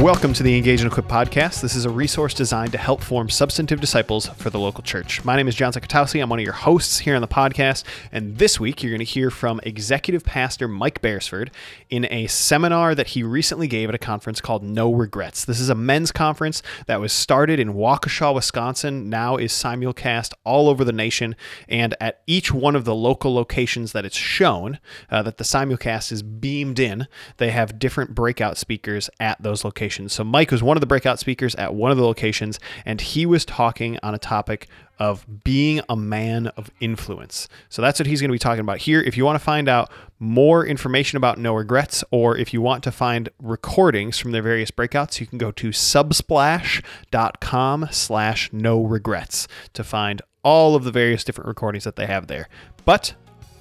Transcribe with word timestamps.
Welcome 0.00 0.32
to 0.32 0.42
the 0.42 0.56
Engage 0.56 0.80
and 0.80 0.90
Equip 0.90 1.06
podcast. 1.06 1.60
This 1.60 1.76
is 1.76 1.84
a 1.84 1.90
resource 1.90 2.34
designed 2.34 2.72
to 2.72 2.78
help 2.78 3.00
form 3.00 3.30
substantive 3.30 3.80
disciples 3.80 4.26
for 4.26 4.50
the 4.50 4.58
local 4.58 4.82
church. 4.82 5.24
My 5.24 5.36
name 5.36 5.46
is 5.46 5.54
John 5.54 5.72
Zakatowski. 5.72 6.20
I'm 6.20 6.28
one 6.28 6.40
of 6.40 6.44
your 6.44 6.52
hosts 6.52 6.98
here 6.98 7.14
on 7.14 7.20
the 7.20 7.28
podcast. 7.28 7.84
And 8.10 8.36
this 8.36 8.58
week, 8.58 8.82
you're 8.82 8.90
going 8.90 8.98
to 8.98 9.04
hear 9.04 9.30
from 9.30 9.60
Executive 9.62 10.24
Pastor 10.24 10.66
Mike 10.66 11.00
Beresford 11.00 11.52
in 11.90 12.08
a 12.10 12.26
seminar 12.26 12.96
that 12.96 13.08
he 13.08 13.22
recently 13.22 13.68
gave 13.68 13.88
at 13.88 13.94
a 13.94 13.98
conference 13.98 14.40
called 14.40 14.64
No 14.64 14.92
Regrets. 14.92 15.44
This 15.44 15.60
is 15.60 15.68
a 15.68 15.76
men's 15.76 16.10
conference 16.10 16.60
that 16.86 17.00
was 17.00 17.12
started 17.12 17.60
in 17.60 17.74
Waukesha, 17.74 18.34
Wisconsin, 18.34 19.08
now 19.08 19.36
is 19.36 19.52
simulcast 19.52 20.32
all 20.42 20.68
over 20.68 20.84
the 20.84 20.92
nation. 20.92 21.36
And 21.68 21.94
at 22.00 22.20
each 22.26 22.52
one 22.52 22.74
of 22.74 22.84
the 22.84 22.96
local 22.96 23.32
locations 23.32 23.92
that 23.92 24.04
it's 24.04 24.16
shown, 24.16 24.80
uh, 25.08 25.22
that 25.22 25.38
the 25.38 25.44
simulcast 25.44 26.10
is 26.10 26.24
beamed 26.24 26.80
in, 26.80 27.06
they 27.36 27.52
have 27.52 27.78
different 27.78 28.16
breakout 28.16 28.58
speakers 28.58 29.08
at 29.20 29.40
those 29.40 29.62
locations 29.64 29.83
locations. 29.84 30.14
So 30.14 30.24
Mike 30.24 30.50
was 30.50 30.62
one 30.62 30.78
of 30.78 30.80
the 30.80 30.86
breakout 30.86 31.18
speakers 31.18 31.54
at 31.56 31.74
one 31.74 31.90
of 31.90 31.98
the 31.98 32.04
locations, 32.04 32.58
and 32.86 32.98
he 33.00 33.26
was 33.26 33.44
talking 33.44 33.98
on 34.02 34.14
a 34.14 34.18
topic 34.18 34.66
of 34.98 35.26
being 35.44 35.82
a 35.88 35.96
man 35.96 36.46
of 36.48 36.70
influence. 36.80 37.48
So 37.68 37.80
that's 37.82 38.00
what 38.00 38.06
he's 38.06 38.22
going 38.22 38.30
to 38.30 38.34
be 38.34 38.38
talking 38.38 38.60
about 38.60 38.78
here. 38.78 39.02
If 39.02 39.18
you 39.18 39.26
want 39.26 39.38
to 39.38 39.44
find 39.44 39.68
out 39.68 39.92
more 40.18 40.64
information 40.64 41.18
about 41.18 41.36
No 41.36 41.54
Regrets, 41.54 42.02
or 42.10 42.38
if 42.38 42.54
you 42.54 42.62
want 42.62 42.82
to 42.84 42.92
find 42.92 43.28
recordings 43.42 44.18
from 44.18 44.32
their 44.32 44.40
various 44.40 44.70
breakouts, 44.70 45.20
you 45.20 45.26
can 45.26 45.36
go 45.36 45.50
to 45.52 45.68
subsplash.com 45.68 47.88
slash 47.90 48.50
no 48.52 48.82
regrets 48.82 49.46
to 49.74 49.84
find 49.84 50.22
all 50.42 50.74
of 50.76 50.84
the 50.84 50.90
various 50.90 51.24
different 51.24 51.48
recordings 51.48 51.84
that 51.84 51.96
they 51.96 52.06
have 52.06 52.28
there. 52.28 52.48
But 52.86 53.12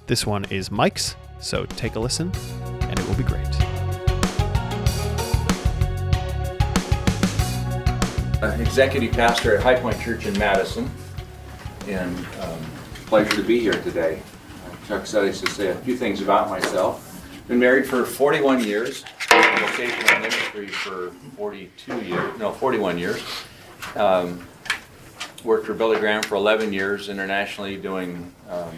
this 0.07 0.25
one 0.25 0.45
is 0.45 0.71
Mike's, 0.71 1.17
so 1.39 1.65
take 1.65 1.95
a 1.95 1.99
listen, 1.99 2.31
and 2.81 2.97
it 2.97 3.05
will 3.07 3.15
be 3.15 3.23
great. 3.23 3.72
Executive 8.51 9.13
pastor 9.13 9.55
at 9.55 9.63
High 9.63 9.79
Point 9.79 9.99
Church 10.01 10.25
in 10.25 10.37
Madison, 10.37 10.89
and 11.87 12.17
um, 12.41 12.59
pleasure 13.05 13.35
to 13.35 13.43
be 13.43 13.59
here 13.59 13.81
today. 13.83 14.21
Chuck 14.87 15.05
said 15.05 15.23
I 15.23 15.31
should 15.31 15.49
say 15.49 15.69
a 15.69 15.75
few 15.75 15.95
things 15.95 16.21
about 16.21 16.49
myself. 16.49 17.09
Been 17.47 17.59
married 17.59 17.85
for 17.85 18.05
41 18.05 18.63
years, 18.63 19.03
vocational 19.29 20.19
ministry 20.19 20.67
for 20.67 21.11
42 21.37 22.01
years, 22.01 22.39
no, 22.39 22.51
41 22.51 22.97
years. 22.97 23.21
Um, 23.95 24.45
worked 25.43 25.65
for 25.65 25.73
Billy 25.73 25.99
Graham 25.99 26.23
for 26.23 26.35
11 26.35 26.73
years 26.73 27.09
internationally, 27.09 27.77
doing 27.77 28.33
um, 28.49 28.71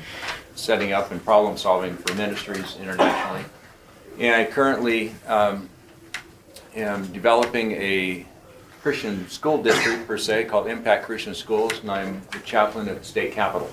setting 0.55 0.93
up 0.93 1.11
and 1.11 1.23
problem 1.23 1.57
solving 1.57 1.95
for 1.95 2.13
ministries 2.15 2.75
internationally. 2.77 3.45
And 4.19 4.35
I 4.35 4.45
currently 4.45 5.13
um, 5.27 5.69
am 6.75 7.11
developing 7.11 7.71
a 7.73 8.25
Christian 8.85 9.27
school 9.29 9.63
district 9.63 10.05
per 10.05 10.15
se 10.15 10.43
called 10.43 10.67
Impact 10.67 11.05
Christian 11.05 11.33
Schools, 11.33 11.79
and 11.79 11.89
I'm 11.89 12.21
the 12.31 12.37
chaplain 12.41 12.87
at 12.87 13.03
state 13.03 13.31
capitol. 13.31 13.67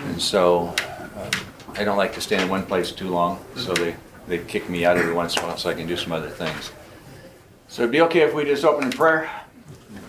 And 0.00 0.20
so 0.20 0.74
um, 1.16 1.30
I 1.72 1.82
don't 1.82 1.96
like 1.96 2.12
to 2.12 2.20
stay 2.20 2.38
in 2.38 2.46
one 2.50 2.66
place 2.66 2.92
too 2.92 3.08
long, 3.08 3.42
so 3.56 3.72
they, 3.72 3.96
they 4.26 4.36
kick 4.36 4.68
me 4.68 4.84
out 4.84 4.98
every 4.98 5.14
once 5.14 5.34
in 5.34 5.42
a 5.42 5.46
while 5.46 5.56
so 5.56 5.70
I 5.70 5.72
can 5.72 5.86
do 5.86 5.96
some 5.96 6.12
other 6.12 6.28
things. 6.28 6.72
So 7.68 7.80
it'd 7.80 7.90
be 7.90 8.02
okay 8.02 8.20
if 8.20 8.34
we 8.34 8.44
just 8.44 8.66
open 8.66 8.84
in 8.84 8.90
prayer. 8.92 9.30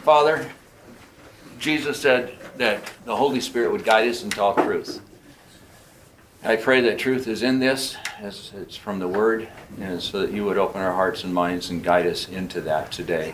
Father, 0.04 0.52
Jesus 1.58 1.98
said 1.98 2.38
that 2.58 2.92
the 3.06 3.16
Holy 3.16 3.40
Spirit 3.40 3.72
would 3.72 3.86
guide 3.86 4.10
us 4.10 4.22
into 4.22 4.42
all 4.42 4.54
truth. 4.54 5.00
I 6.44 6.58
pray 6.58 6.82
that 6.82 7.00
truth 7.00 7.26
is 7.26 7.42
in 7.42 7.60
this, 7.60 7.96
as 8.20 8.52
it's 8.54 8.76
from 8.76 9.00
the 9.00 9.08
Word, 9.08 9.48
and 9.80 10.02
so 10.02 10.20
that 10.20 10.34
you 10.34 10.44
would 10.44 10.58
open 10.58 10.82
our 10.82 10.94
hearts 10.94 11.24
and 11.24 11.34
minds 11.34 11.70
and 11.70 11.82
guide 11.82 12.06
us 12.06 12.28
into 12.28 12.60
that 12.60 12.92
today 12.92 13.34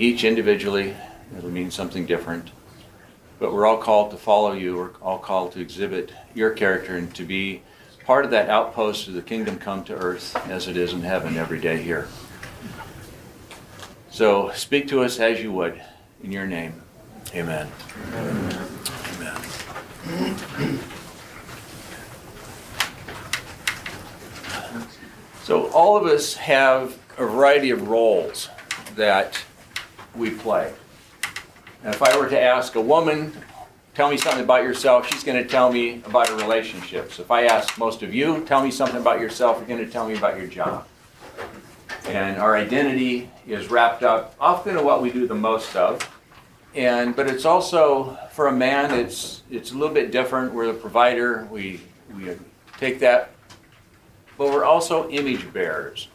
each 0.00 0.24
individually, 0.24 0.96
it'll 1.36 1.50
mean 1.50 1.70
something 1.70 2.06
different. 2.06 2.50
But 3.38 3.52
we're 3.52 3.66
all 3.66 3.76
called 3.76 4.10
to 4.12 4.16
follow 4.16 4.52
you. 4.52 4.76
We're 4.76 4.96
all 5.02 5.18
called 5.18 5.52
to 5.52 5.60
exhibit 5.60 6.10
your 6.34 6.50
character 6.50 6.96
and 6.96 7.14
to 7.14 7.24
be 7.24 7.60
part 8.06 8.24
of 8.24 8.30
that 8.30 8.48
outpost 8.48 9.08
of 9.08 9.14
the 9.14 9.20
kingdom 9.20 9.58
come 9.58 9.84
to 9.84 9.94
earth 9.94 10.34
as 10.48 10.68
it 10.68 10.78
is 10.78 10.94
in 10.94 11.02
heaven 11.02 11.36
every 11.36 11.60
day 11.60 11.82
here. 11.82 12.08
So 14.10 14.50
speak 14.52 14.88
to 14.88 15.02
us 15.02 15.20
as 15.20 15.42
you 15.42 15.52
would 15.52 15.80
in 16.24 16.32
your 16.32 16.46
name. 16.46 16.80
Amen. 17.34 17.68
Amen. 18.14 18.68
Amen. 19.14 20.78
So 25.44 25.68
all 25.72 25.98
of 25.98 26.06
us 26.06 26.36
have 26.36 26.98
a 27.18 27.26
variety 27.26 27.70
of 27.70 27.88
roles 27.88 28.48
that 28.96 29.44
we 30.14 30.30
play. 30.30 30.72
And 31.82 31.94
if 31.94 32.02
I 32.02 32.16
were 32.18 32.28
to 32.28 32.40
ask 32.40 32.74
a 32.74 32.80
woman, 32.80 33.32
tell 33.94 34.10
me 34.10 34.16
something 34.16 34.42
about 34.42 34.62
yourself, 34.62 35.08
she's 35.08 35.24
going 35.24 35.42
to 35.42 35.48
tell 35.48 35.72
me 35.72 36.02
about 36.04 36.28
her 36.28 36.36
relationships. 36.36 37.18
If 37.18 37.30
I 37.30 37.44
ask 37.44 37.78
most 37.78 38.02
of 38.02 38.14
you, 38.14 38.44
tell 38.44 38.62
me 38.62 38.70
something 38.70 39.00
about 39.00 39.20
yourself, 39.20 39.58
you're 39.58 39.68
going 39.68 39.84
to 39.84 39.90
tell 39.90 40.06
me 40.06 40.16
about 40.16 40.36
your 40.36 40.46
job. 40.46 40.86
And 42.06 42.38
our 42.38 42.56
identity 42.56 43.30
is 43.46 43.70
wrapped 43.70 44.02
up 44.02 44.34
often 44.40 44.76
in 44.76 44.84
what 44.84 45.02
we 45.02 45.10
do 45.10 45.26
the 45.26 45.34
most 45.34 45.74
of. 45.76 46.00
And 46.74 47.16
but 47.16 47.26
it's 47.26 47.44
also 47.44 48.16
for 48.32 48.46
a 48.46 48.52
man 48.52 48.92
it's 48.92 49.42
it's 49.50 49.72
a 49.72 49.74
little 49.74 49.94
bit 49.94 50.12
different. 50.12 50.54
We're 50.54 50.68
the 50.68 50.78
provider. 50.78 51.48
We 51.50 51.80
we 52.14 52.36
take 52.78 53.00
that 53.00 53.32
but 54.38 54.52
we're 54.52 54.64
also 54.64 55.10
image 55.10 55.52
bearers 55.52 56.08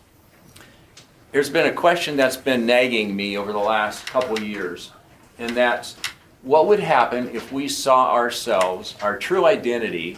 there's 1.35 1.49
been 1.49 1.65
a 1.65 1.73
question 1.73 2.15
that's 2.15 2.37
been 2.37 2.65
nagging 2.65 3.13
me 3.13 3.37
over 3.37 3.51
the 3.51 3.59
last 3.59 4.07
couple 4.07 4.39
years, 4.39 4.93
and 5.37 5.49
that's 5.49 5.97
what 6.43 6.65
would 6.65 6.79
happen 6.79 7.27
if 7.35 7.51
we 7.51 7.67
saw 7.67 8.13
ourselves, 8.13 8.95
our 9.01 9.17
true 9.17 9.45
identity, 9.45 10.17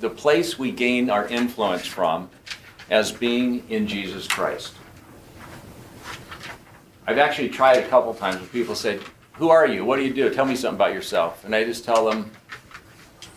the 0.00 0.08
place 0.08 0.58
we 0.58 0.70
gain 0.70 1.10
our 1.10 1.28
influence 1.28 1.84
from, 1.84 2.30
as 2.88 3.12
being 3.12 3.68
in 3.68 3.86
Jesus 3.86 4.26
Christ? 4.26 4.72
I've 7.06 7.18
actually 7.18 7.50
tried 7.50 7.84
a 7.84 7.88
couple 7.88 8.14
times 8.14 8.40
when 8.40 8.48
people 8.48 8.74
say, 8.74 9.00
Who 9.34 9.50
are 9.50 9.66
you? 9.66 9.84
What 9.84 9.96
do 9.96 10.04
you 10.04 10.14
do? 10.14 10.32
Tell 10.32 10.46
me 10.46 10.56
something 10.56 10.76
about 10.76 10.94
yourself. 10.94 11.44
And 11.44 11.54
I 11.54 11.64
just 11.64 11.84
tell 11.84 12.08
them, 12.08 12.30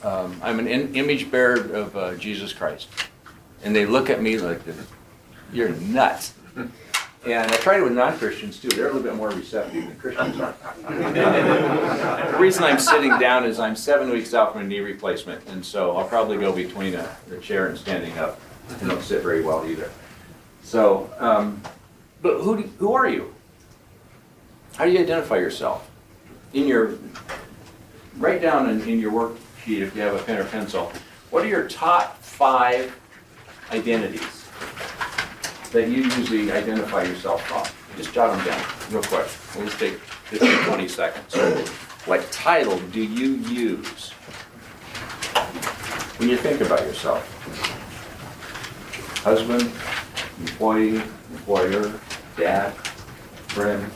um, 0.03 0.39
I'm 0.41 0.57
an 0.57 0.67
in- 0.67 0.95
image 0.95 1.29
bearer 1.29 1.59
of 1.69 1.97
uh, 1.97 2.15
Jesus 2.15 2.53
Christ. 2.53 2.87
And 3.61 3.75
they 3.75 3.85
look 3.85 4.09
at 4.09 4.21
me 4.21 4.37
like, 4.37 4.61
You're 5.51 5.71
nuts. 5.71 6.33
And 7.25 7.51
I 7.51 7.57
try 7.57 7.77
it 7.77 7.83
with 7.83 7.91
non-Christians 7.91 8.59
too. 8.59 8.69
They're 8.69 8.85
a 8.87 8.93
little 8.93 9.01
bit 9.01 9.15
more 9.15 9.29
receptive 9.29 9.85
than 9.85 9.97
Christians 9.97 10.39
are. 10.39 10.55
the 12.31 12.37
reason 12.37 12.63
I'm 12.63 12.79
sitting 12.79 13.17
down 13.19 13.43
is 13.43 13.59
I'm 13.59 13.75
seven 13.75 14.09
weeks 14.11 14.33
out 14.33 14.53
from 14.53 14.61
a 14.61 14.63
knee 14.65 14.79
replacement, 14.79 15.45
and 15.47 15.65
so 15.65 15.97
I'll 15.97 16.07
probably 16.07 16.37
go 16.37 16.53
between 16.53 16.95
a, 16.95 17.17
a 17.29 17.37
chair 17.39 17.67
and 17.67 17.77
standing 17.77 18.17
up. 18.17 18.39
I 18.81 18.87
don't 18.87 19.01
sit 19.01 19.23
very 19.23 19.41
well 19.41 19.67
either. 19.67 19.91
So, 20.63 21.09
um, 21.19 21.61
but 22.21 22.39
who 22.39 22.63
do, 22.63 22.69
who 22.77 22.93
are 22.93 23.09
you? 23.09 23.33
How 24.75 24.85
do 24.85 24.91
you 24.91 24.99
identify 24.99 25.37
yourself? 25.37 25.89
In 26.53 26.65
your 26.65 26.97
write 28.17 28.41
down 28.41 28.69
in, 28.69 28.81
in 28.87 28.99
your 28.99 29.11
worksheet 29.11 29.81
if 29.81 29.95
you 29.95 30.01
have 30.01 30.15
a 30.15 30.23
pen 30.23 30.39
or 30.39 30.45
pencil. 30.45 30.91
What 31.29 31.43
are 31.43 31.47
your 31.47 31.67
top 31.67 32.21
five 32.21 32.97
identities? 33.71 34.45
That 35.69 35.89
you 35.89 36.03
usually 36.03 36.51
identify 36.51 37.03
yourself 37.03 37.45
from. 37.47 37.65
Just 37.97 38.13
jot 38.13 38.35
them 38.35 38.45
down, 38.45 38.63
real 38.91 39.03
quick. 39.03 39.27
We'll 39.55 39.65
just 39.65 39.79
take 39.79 39.93
15, 39.95 40.65
20 40.65 40.87
seconds. 40.87 41.35
What 42.05 42.31
title 42.31 42.79
do 42.91 43.01
you 43.03 43.35
use 43.49 44.11
when 46.17 46.29
you 46.29 46.37
think 46.37 46.61
about 46.61 46.81
yourself? 46.81 47.25
Husband, 49.23 49.71
employee, 50.39 51.01
employer, 51.31 51.99
dad, 52.37 52.71
friend? 53.49 53.91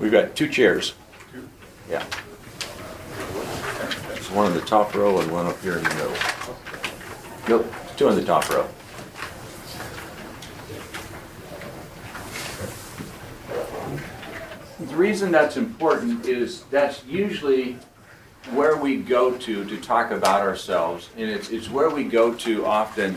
We've 0.00 0.12
got 0.12 0.34
two 0.34 0.48
chairs. 0.48 0.94
Yeah. 1.90 2.04
There's 4.08 4.26
one 4.38 4.46
in 4.46 4.54
the 4.54 4.60
top 4.60 4.94
row 4.94 5.18
and 5.18 5.32
one 5.32 5.46
up 5.46 5.60
here 5.62 5.78
in 5.78 5.82
the 5.82 5.94
middle. 5.96 6.16
Nope, 7.48 7.74
two 7.96 8.08
in 8.08 8.14
the 8.14 8.24
top 8.24 8.48
row. 8.50 8.68
The 14.78 14.94
reason 14.94 15.32
that's 15.32 15.56
important 15.56 16.24
is 16.26 16.62
that's 16.70 17.04
usually 17.04 17.78
where 18.52 18.76
we 18.76 18.98
go 18.98 19.36
to 19.38 19.64
to 19.64 19.76
talk 19.78 20.12
about 20.12 20.42
ourselves, 20.42 21.10
and 21.16 21.28
it's, 21.28 21.50
it's 21.50 21.68
where 21.68 21.90
we 21.90 22.04
go 22.04 22.32
to 22.34 22.64
often 22.64 23.16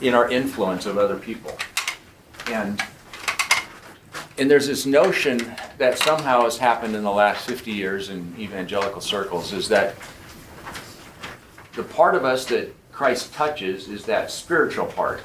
in 0.00 0.12
our 0.12 0.28
influence 0.28 0.86
of 0.86 0.98
other 0.98 1.16
people. 1.16 1.56
And 2.48 2.82
and 4.38 4.50
there's 4.50 4.66
this 4.66 4.86
notion 4.86 5.54
that 5.80 5.96
somehow 5.96 6.42
has 6.42 6.58
happened 6.58 6.94
in 6.94 7.02
the 7.02 7.10
last 7.10 7.46
50 7.46 7.70
years 7.70 8.10
in 8.10 8.34
evangelical 8.38 9.00
circles 9.00 9.54
is 9.54 9.66
that 9.70 9.94
the 11.72 11.82
part 11.82 12.14
of 12.14 12.22
us 12.22 12.44
that 12.44 12.74
Christ 12.92 13.32
touches 13.32 13.88
is 13.88 14.04
that 14.04 14.30
spiritual 14.30 14.84
part. 14.84 15.22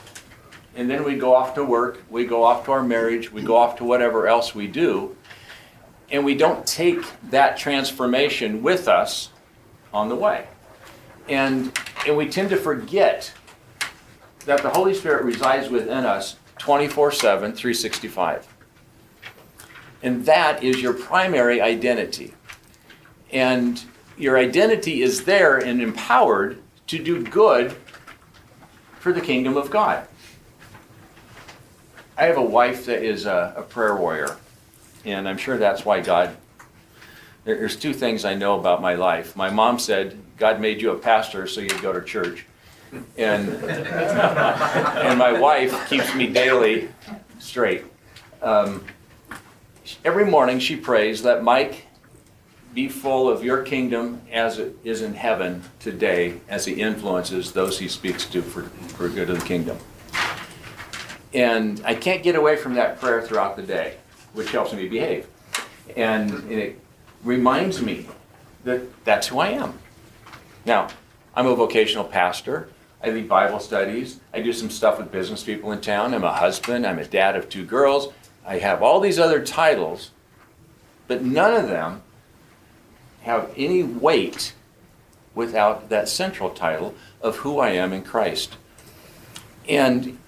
And 0.74 0.90
then 0.90 1.04
we 1.04 1.18
go 1.18 1.36
off 1.36 1.56
to 1.56 1.66
work, 1.66 2.04
we 2.10 2.26
go 2.26 2.42
off 2.42 2.64
to 2.66 2.72
our 2.72 2.84
marriage, 2.84 3.34
we 3.34 3.42
go 3.42 3.58
off 3.58 3.76
to 3.80 3.84
whatever 3.84 4.30
else 4.30 4.56
we 4.56 4.66
do, 4.66 5.18
and 6.10 6.24
we 6.24 6.36
don't 6.36 6.66
take 6.66 7.04
that 7.32 7.58
transformation 7.58 8.64
with 8.64 8.88
us 8.88 9.32
on 9.94 10.08
the 10.08 10.16
way. 10.16 10.48
And, 11.28 11.78
and 12.08 12.16
we 12.16 12.30
tend 12.30 12.50
to 12.52 12.58
forget 12.58 13.30
that 14.46 14.64
the 14.64 14.70
Holy 14.70 14.94
Spirit 14.94 15.26
resides 15.26 15.68
within 15.68 16.06
us 16.06 16.38
24 16.60 17.12
7, 17.12 17.52
365. 17.52 18.55
And 20.06 20.24
that 20.28 20.64
is 20.64 20.80
your 20.84 20.94
primary 20.94 21.60
identity. 21.60 22.36
And 23.32 23.84
your 24.20 24.38
identity 24.38 25.02
is 25.02 25.24
there 25.24 25.58
and 25.58 25.82
empowered 25.82 26.62
to 26.88 27.04
do 27.04 27.24
good 27.24 27.76
for 29.00 29.12
the 29.12 29.20
kingdom 29.20 29.58
of 29.58 29.72
God. 29.72 30.08
I 32.16 32.26
have 32.26 32.38
a 32.38 32.44
wife 32.44 32.86
that 32.86 33.02
is 33.02 33.26
a, 33.26 33.56
a 33.58 33.64
prayer 33.64 33.96
warrior, 33.96 34.38
and 35.06 35.28
I'm 35.28 35.40
sure 35.40 35.58
that's 35.58 35.84
why 35.84 36.02
God. 36.02 36.38
There, 37.44 37.58
there's 37.58 37.76
two 37.76 37.92
things 37.92 38.26
I 38.26 38.36
know 38.36 38.60
about 38.60 38.84
my 38.84 38.94
life. 38.94 39.36
My 39.36 39.50
mom 39.50 39.80
said, 39.80 40.16
God 40.38 40.62
made 40.62 40.84
you 40.84 40.92
a 40.92 41.00
pastor 41.00 41.48
so 41.48 41.62
you'd 41.62 41.82
go 41.82 41.92
to 41.92 42.04
church. 42.04 42.46
And, 43.18 43.50
and 43.50 45.18
my 45.18 45.34
wife 45.40 45.90
keeps 45.90 46.14
me 46.14 46.28
daily 46.28 46.90
straight. 47.40 47.86
Um, 48.44 48.86
every 50.04 50.26
morning 50.26 50.60
she 50.60 50.76
prays, 50.76 51.24
Let 51.24 51.44
Mike 51.44 51.86
be 52.74 52.90
full 52.90 53.30
of 53.30 53.44
your 53.44 53.64
kingdom 53.64 54.22
as 54.32 54.60
it 54.60 54.78
is 54.84 55.02
in 55.02 55.14
heaven 55.14 55.64
today, 55.80 56.42
as 56.50 56.66
he 56.66 56.74
influences 56.74 57.54
those 57.54 57.80
he 57.80 57.88
speaks 57.88 58.26
to 58.26 58.42
for, 58.42 58.64
for 58.64 59.08
good 59.08 59.30
of 59.30 59.40
the 59.40 59.46
kingdom. 59.46 59.78
And 61.34 61.82
I 61.86 61.96
can't 61.96 62.22
get 62.24 62.36
away 62.36 62.56
from 62.56 62.76
that 62.76 63.00
prayer 63.00 63.22
throughout 63.22 63.56
the 63.56 63.64
day, 63.64 63.98
which 64.34 64.52
helps 64.52 64.74
me 64.74 64.88
behave. 64.88 65.28
And, 65.96 66.32
and 66.32 66.52
it 66.52 66.80
reminds 67.24 67.82
me 67.82 68.08
that 68.66 68.82
that's 69.06 69.28
who 69.28 69.40
I 69.40 69.50
am. 69.50 69.80
Now, 70.66 70.90
I'm 71.36 71.46
a 71.46 71.56
vocational 71.56 72.06
pastor. 72.06 72.70
I 73.04 73.10
lead 73.10 73.30
Bible 73.30 73.60
studies. 73.60 74.20
I 74.34 74.42
do 74.42 74.52
some 74.52 74.70
stuff 74.70 74.98
with 74.98 75.12
business 75.12 75.44
people 75.44 75.72
in 75.72 75.82
town. 75.82 76.14
I'm 76.14 76.24
a 76.24 76.34
husband. 76.34 76.86
I'm 76.86 77.00
a 77.00 77.06
dad 77.06 77.36
of 77.36 77.50
two 77.50 77.66
girls. 77.66 78.12
I 78.46 78.60
have 78.60 78.84
all 78.84 79.00
these 79.00 79.18
other 79.18 79.44
titles, 79.44 80.12
but 81.08 81.24
none 81.24 81.54
of 81.54 81.68
them 81.68 82.02
have 83.22 83.52
any 83.58 83.84
weight 83.84 84.54
without 85.34 85.90
that 85.90 86.08
central 86.08 86.52
title 86.52 86.94
of 87.22 87.38
who 87.38 87.60
I 87.60 87.72
am 87.72 87.92
in 87.92 88.04
Christ. 88.04 88.58
And 89.68 90.20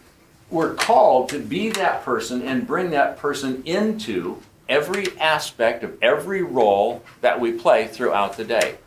we're 0.50 0.74
called 0.74 1.30
to 1.30 1.40
be 1.40 1.70
that 1.72 2.04
person 2.04 2.42
and 2.42 2.66
bring 2.66 2.90
that 2.92 3.18
person 3.18 3.62
into 3.66 4.42
every 4.68 5.18
aspect 5.20 5.84
of 5.84 5.98
every 6.02 6.42
role 6.42 7.04
that 7.22 7.40
we 7.40 7.52
play 7.52 7.88
throughout 7.88 8.36
the 8.38 8.44
day. 8.44 8.78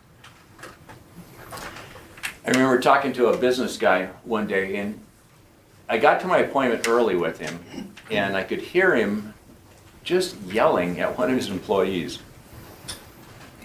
I 2.44 2.50
remember 2.50 2.80
talking 2.80 3.12
to 3.14 3.28
a 3.28 3.36
business 3.36 3.76
guy 3.76 4.06
one 4.24 4.46
day, 4.46 4.76
and 4.76 4.98
I 5.88 5.98
got 5.98 6.20
to 6.20 6.26
my 6.26 6.38
appointment 6.38 6.88
early 6.88 7.14
with 7.14 7.38
him, 7.38 7.94
and 8.10 8.36
I 8.36 8.42
could 8.42 8.60
hear 8.60 8.94
him 8.94 9.34
just 10.02 10.36
yelling 10.42 11.00
at 11.00 11.16
one 11.16 11.30
of 11.30 11.36
his 11.36 11.48
employees. 11.48 12.18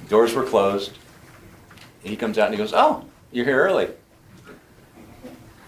Doors 0.07 0.33
were 0.33 0.43
closed. 0.43 0.97
He 2.03 2.15
comes 2.15 2.37
out 2.37 2.45
and 2.45 2.53
he 2.53 2.57
goes, 2.57 2.73
Oh, 2.73 3.05
you're 3.31 3.45
here 3.45 3.59
early. 3.59 3.89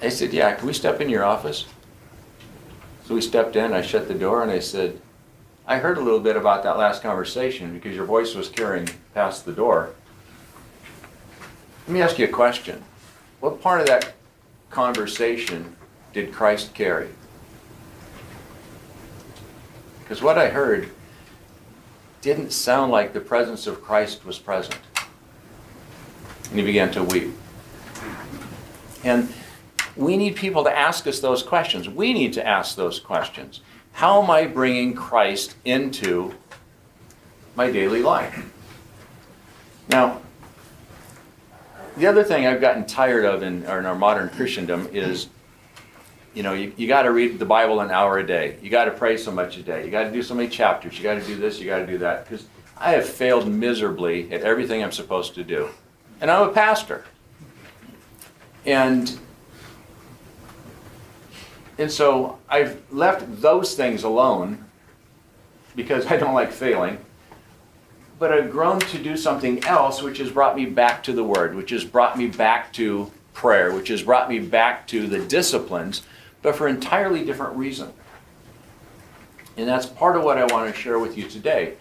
I 0.01 0.09
said, 0.09 0.31
Yeah, 0.31 0.53
can 0.53 0.67
we 0.67 0.73
step 0.73 1.01
in 1.01 1.09
your 1.09 1.23
office? 1.23 1.65
So 3.05 3.15
we 3.15 3.21
stepped 3.21 3.55
in, 3.55 3.73
I 3.73 3.81
shut 3.81 4.07
the 4.07 4.13
door, 4.13 4.43
and 4.43 4.51
I 4.51 4.59
said, 4.59 4.99
I 5.65 5.77
heard 5.79 5.97
a 5.97 6.01
little 6.01 6.19
bit 6.19 6.35
about 6.35 6.63
that 6.63 6.77
last 6.77 7.01
conversation 7.01 7.73
because 7.73 7.95
your 7.95 8.05
voice 8.05 8.35
was 8.35 8.49
carrying 8.49 8.89
past 9.13 9.45
the 9.45 9.53
door. 9.53 9.93
Let 11.87 11.93
me 11.93 12.01
ask 12.01 12.19
you 12.19 12.25
a 12.25 12.29
question. 12.29 12.83
What 13.39 13.61
part 13.61 13.81
of 13.81 13.87
that 13.87 14.13
conversation 14.69 15.75
did 16.13 16.33
Christ 16.33 16.73
carry? 16.73 17.09
Because 20.07 20.23
what 20.23 20.37
I 20.37 20.47
heard 20.47 20.89
didn't 22.21 22.51
sound 22.51 22.93
like 22.93 23.11
the 23.11 23.19
presence 23.19 23.67
of 23.67 23.81
Christ 23.81 24.25
was 24.25 24.39
present. 24.39 24.79
And 26.49 26.59
he 26.59 26.65
began 26.65 26.91
to 26.91 27.03
weep. 27.03 27.33
And 29.03 29.33
we 29.97 30.15
need 30.15 30.37
people 30.37 30.63
to 30.63 30.75
ask 30.75 31.07
us 31.07 31.19
those 31.19 31.43
questions. 31.43 31.89
We 31.89 32.13
need 32.13 32.31
to 32.33 32.47
ask 32.47 32.77
those 32.77 33.01
questions. 33.01 33.59
How 33.91 34.23
am 34.23 34.31
I 34.31 34.45
bringing 34.45 34.93
Christ 34.93 35.55
into 35.65 36.33
my 37.57 37.69
daily 37.69 38.01
life? 38.01 38.49
Now, 39.89 40.21
the 41.97 42.07
other 42.07 42.23
thing 42.23 42.47
I've 42.47 42.61
gotten 42.61 42.85
tired 42.85 43.25
of 43.25 43.43
in, 43.43 43.63
in 43.63 43.85
our 43.85 43.95
modern 43.95 44.29
Christendom 44.29 44.87
is 44.93 45.27
you 46.37 46.43
know, 46.43 46.53
you, 46.53 46.71
you 46.77 46.87
got 46.87 47.01
to 47.01 47.11
read 47.11 47.39
the 47.39 47.45
Bible 47.45 47.79
an 47.79 47.89
hour 47.89 48.19
a 48.19 48.25
day. 48.25 48.57
You 48.61 48.69
got 48.69 48.85
to 48.85 48.91
pray 48.91 49.17
so 49.17 49.31
much 49.31 49.57
a 49.57 49.63
day. 49.63 49.83
You 49.83 49.89
got 49.89 50.03
to 50.03 50.11
do 50.11 50.21
so 50.21 50.35
many 50.35 50.47
chapters. 50.47 50.95
You 50.95 51.01
got 51.01 51.15
to 51.15 51.25
do 51.25 51.35
this. 51.35 51.59
You 51.59 51.65
got 51.65 51.79
to 51.79 51.87
do 51.87 51.97
that. 51.97 52.25
Because 52.25 52.45
I 52.77 52.91
have 52.91 53.09
failed 53.09 53.47
miserably 53.47 54.31
at 54.31 54.41
everything 54.41 54.83
I'm 54.83 54.91
supposed 54.91 55.33
to 55.33 55.43
do. 55.43 55.69
And 56.21 56.29
I'm 56.29 56.47
a 56.47 56.51
pastor. 56.51 57.05
And 58.67 59.17
and 61.79 61.91
so 61.91 62.37
I've 62.47 62.83
left 62.91 63.41
those 63.41 63.73
things 63.73 64.03
alone 64.03 64.63
because 65.75 66.05
I 66.05 66.17
don't 66.17 66.35
like 66.35 66.51
failing. 66.51 66.99
But 68.19 68.31
I've 68.31 68.51
grown 68.51 68.79
to 68.79 68.99
do 68.99 69.17
something 69.17 69.63
else, 69.63 70.03
which 70.03 70.19
has 70.19 70.29
brought 70.29 70.55
me 70.55 70.67
back 70.67 71.01
to 71.03 71.13
the 71.13 71.23
Word, 71.23 71.55
which 71.55 71.71
has 71.71 71.83
brought 71.83 72.15
me 72.15 72.27
back 72.27 72.73
to 72.73 73.11
prayer, 73.33 73.73
which 73.73 73.87
has 73.87 74.03
brought 74.03 74.29
me 74.29 74.37
back 74.37 74.85
to 74.87 75.07
the 75.07 75.19
disciplines 75.19 76.03
but 76.47 76.55
for 76.55 76.69
entirely 76.69 77.25
different 77.25 77.57
reason. 77.57 77.91
And 79.57 79.67
that's 79.67 79.85
part 79.85 80.15
of 80.15 80.23
what 80.23 80.37
I 80.37 80.45
want 80.45 80.73
to 80.73 80.81
share 80.81 80.97
with 80.97 81.17
you 81.17 81.27
today. 81.27 81.73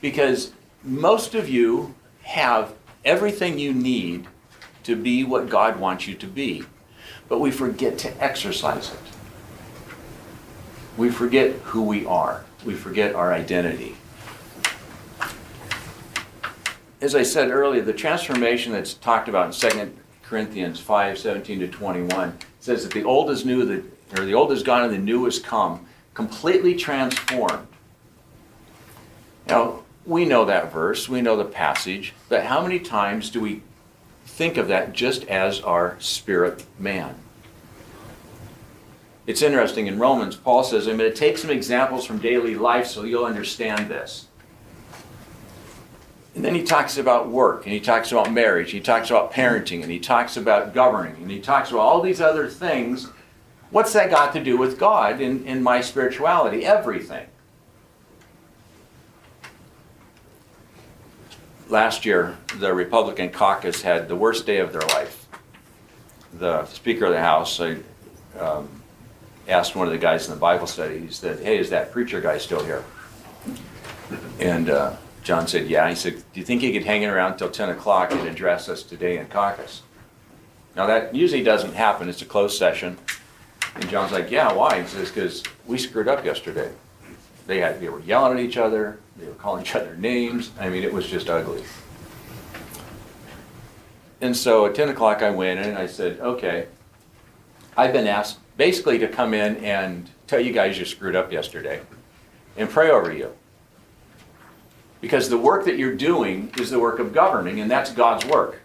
Because 0.00 0.52
most 0.84 1.34
of 1.34 1.48
you 1.48 1.96
have 2.22 2.72
everything 3.04 3.58
you 3.58 3.74
need 3.74 4.28
to 4.84 4.94
be 4.94 5.24
what 5.24 5.48
God 5.48 5.80
wants 5.80 6.06
you 6.06 6.14
to 6.14 6.26
be. 6.28 6.62
But 7.28 7.40
we 7.40 7.50
forget 7.50 7.98
to 7.98 8.22
exercise 8.22 8.92
it. 8.92 9.00
We 10.96 11.10
forget 11.10 11.50
who 11.64 11.82
we 11.82 12.06
are. 12.06 12.44
We 12.64 12.74
forget 12.74 13.16
our 13.16 13.32
identity. 13.32 13.96
As 17.00 17.16
I 17.16 17.24
said 17.24 17.50
earlier, 17.50 17.82
the 17.82 17.92
transformation 17.92 18.70
that's 18.70 18.94
talked 18.94 19.28
about 19.28 19.46
in 19.64 19.70
2 19.70 19.92
Corinthians 20.22 20.78
5 20.78 21.18
17 21.18 21.58
to 21.58 21.66
21 21.66 22.38
says 22.60 22.84
that 22.84 22.92
the 22.92 23.02
old 23.02 23.28
is 23.28 23.44
new, 23.44 23.64
the 23.64 23.82
or 24.16 24.24
the 24.24 24.34
old 24.34 24.52
is 24.52 24.62
gone 24.62 24.84
and 24.84 24.92
the 24.92 24.98
new 24.98 25.24
has 25.24 25.38
come, 25.38 25.86
completely 26.14 26.74
transformed. 26.74 27.66
Now, 29.46 29.82
we 30.04 30.24
know 30.24 30.44
that 30.44 30.72
verse, 30.72 31.08
we 31.08 31.20
know 31.20 31.36
the 31.36 31.44
passage, 31.44 32.14
but 32.28 32.44
how 32.44 32.62
many 32.62 32.78
times 32.78 33.30
do 33.30 33.40
we 33.40 33.62
think 34.24 34.56
of 34.56 34.68
that 34.68 34.92
just 34.92 35.24
as 35.24 35.60
our 35.60 35.96
spirit 36.00 36.64
man? 36.78 37.14
It's 39.26 39.42
interesting 39.42 39.86
in 39.86 39.98
Romans, 39.98 40.34
Paul 40.34 40.64
says, 40.64 40.88
I'm 40.88 40.96
going 40.96 41.10
to 41.10 41.16
take 41.16 41.38
some 41.38 41.50
examples 41.50 42.04
from 42.04 42.18
daily 42.18 42.56
life 42.56 42.88
so 42.88 43.04
you'll 43.04 43.24
understand 43.24 43.88
this. 43.88 44.26
And 46.34 46.44
then 46.44 46.54
he 46.54 46.62
talks 46.62 46.96
about 46.98 47.28
work, 47.28 47.64
and 47.64 47.72
he 47.72 47.78
talks 47.78 48.10
about 48.10 48.32
marriage, 48.32 48.72
he 48.72 48.80
talks 48.80 49.10
about 49.10 49.32
parenting, 49.32 49.82
and 49.82 49.92
he 49.92 50.00
talks 50.00 50.36
about 50.36 50.74
governing, 50.74 51.16
and 51.16 51.30
he 51.30 51.40
talks 51.40 51.70
about 51.70 51.80
all 51.80 52.00
these 52.00 52.20
other 52.20 52.48
things 52.48 53.08
What's 53.72 53.94
that 53.94 54.10
got 54.10 54.34
to 54.34 54.44
do 54.44 54.58
with 54.58 54.78
God 54.78 55.22
in, 55.22 55.46
in 55.46 55.62
my 55.62 55.80
spirituality? 55.80 56.66
Everything. 56.66 57.26
Last 61.70 62.04
year, 62.04 62.36
the 62.58 62.74
Republican 62.74 63.30
caucus 63.30 63.80
had 63.80 64.08
the 64.08 64.16
worst 64.16 64.44
day 64.44 64.58
of 64.58 64.74
their 64.74 64.82
life. 64.82 65.26
The 66.34 66.66
Speaker 66.66 67.06
of 67.06 67.12
the 67.12 67.20
House 67.20 67.58
I, 67.60 67.78
um, 68.38 68.68
asked 69.48 69.74
one 69.74 69.86
of 69.86 69.92
the 69.92 69.98
guys 69.98 70.26
in 70.28 70.34
the 70.34 70.40
Bible 70.40 70.66
study, 70.66 70.98
he 70.98 71.08
said, 71.08 71.40
Hey, 71.40 71.58
is 71.58 71.70
that 71.70 71.92
preacher 71.92 72.20
guy 72.20 72.36
still 72.36 72.62
here? 72.62 72.84
And 74.38 74.68
uh, 74.68 74.96
John 75.22 75.48
said, 75.48 75.66
Yeah. 75.66 75.88
He 75.88 75.94
said, 75.94 76.22
Do 76.34 76.40
you 76.40 76.44
think 76.44 76.60
he 76.60 76.74
could 76.74 76.84
hang 76.84 77.06
around 77.06 77.32
until 77.32 77.50
10 77.50 77.70
o'clock 77.70 78.12
and 78.12 78.28
address 78.28 78.68
us 78.68 78.82
today 78.82 79.16
in 79.16 79.26
caucus? 79.28 79.80
Now, 80.76 80.86
that 80.86 81.14
usually 81.14 81.42
doesn't 81.42 81.72
happen. 81.72 82.10
It's 82.10 82.20
a 82.20 82.26
closed 82.26 82.58
session. 82.58 82.98
And 83.74 83.88
John's 83.88 84.12
like, 84.12 84.30
yeah, 84.30 84.52
why? 84.52 84.82
He 84.82 84.86
says, 84.86 85.10
because 85.10 85.42
we 85.66 85.78
screwed 85.78 86.08
up 86.08 86.24
yesterday. 86.24 86.70
They 87.46 87.60
had 87.60 87.80
they 87.80 87.88
were 87.88 88.00
yelling 88.00 88.38
at 88.38 88.44
each 88.44 88.56
other. 88.56 89.00
They 89.16 89.26
were 89.26 89.34
calling 89.34 89.62
each 89.62 89.74
other 89.74 89.96
names. 89.96 90.50
I 90.58 90.68
mean, 90.68 90.82
it 90.84 90.92
was 90.92 91.06
just 91.06 91.28
ugly. 91.28 91.62
And 94.20 94.36
so 94.36 94.66
at 94.66 94.74
10 94.74 94.90
o'clock, 94.90 95.22
I 95.22 95.30
went 95.30 95.58
in 95.58 95.70
and 95.70 95.78
I 95.78 95.86
said, 95.86 96.20
okay, 96.20 96.68
I've 97.76 97.92
been 97.92 98.06
asked 98.06 98.38
basically 98.56 98.98
to 98.98 99.08
come 99.08 99.34
in 99.34 99.56
and 99.56 100.08
tell 100.26 100.38
you 100.38 100.52
guys 100.52 100.78
you 100.78 100.84
screwed 100.84 101.16
up 101.16 101.32
yesterday 101.32 101.80
and 102.56 102.70
pray 102.70 102.90
over 102.90 103.12
you. 103.12 103.32
Because 105.00 105.28
the 105.28 105.38
work 105.38 105.64
that 105.64 105.76
you're 105.76 105.96
doing 105.96 106.52
is 106.58 106.70
the 106.70 106.78
work 106.78 107.00
of 107.00 107.12
governing, 107.12 107.60
and 107.60 107.68
that's 107.68 107.92
God's 107.92 108.24
work. 108.24 108.60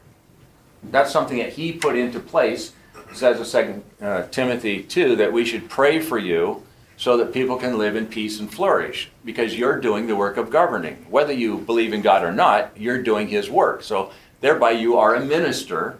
That's 0.91 1.11
something 1.11 1.39
that 1.39 1.53
He 1.53 1.73
put 1.73 1.97
into 1.97 2.19
place. 2.19 2.73
Says 3.17 3.39
in 3.39 3.45
Second 3.45 3.83
uh, 3.99 4.23
Timothy 4.27 4.83
2 4.83 5.15
that 5.15 5.33
we 5.33 5.43
should 5.43 5.69
pray 5.69 5.99
for 5.99 6.17
you 6.17 6.63
so 6.97 7.17
that 7.17 7.33
people 7.33 7.57
can 7.57 7.77
live 7.77 7.95
in 7.95 8.05
peace 8.05 8.39
and 8.39 8.51
flourish 8.51 9.09
because 9.25 9.57
you're 9.57 9.79
doing 9.79 10.07
the 10.07 10.15
work 10.15 10.37
of 10.37 10.49
governing. 10.49 11.05
Whether 11.09 11.33
you 11.33 11.57
believe 11.57 11.93
in 11.93 12.01
God 12.01 12.23
or 12.23 12.31
not, 12.31 12.71
you're 12.75 13.01
doing 13.01 13.27
His 13.27 13.49
work. 13.49 13.83
So 13.83 14.11
thereby 14.41 14.71
you 14.71 14.97
are 14.97 15.15
a 15.15 15.23
minister, 15.23 15.97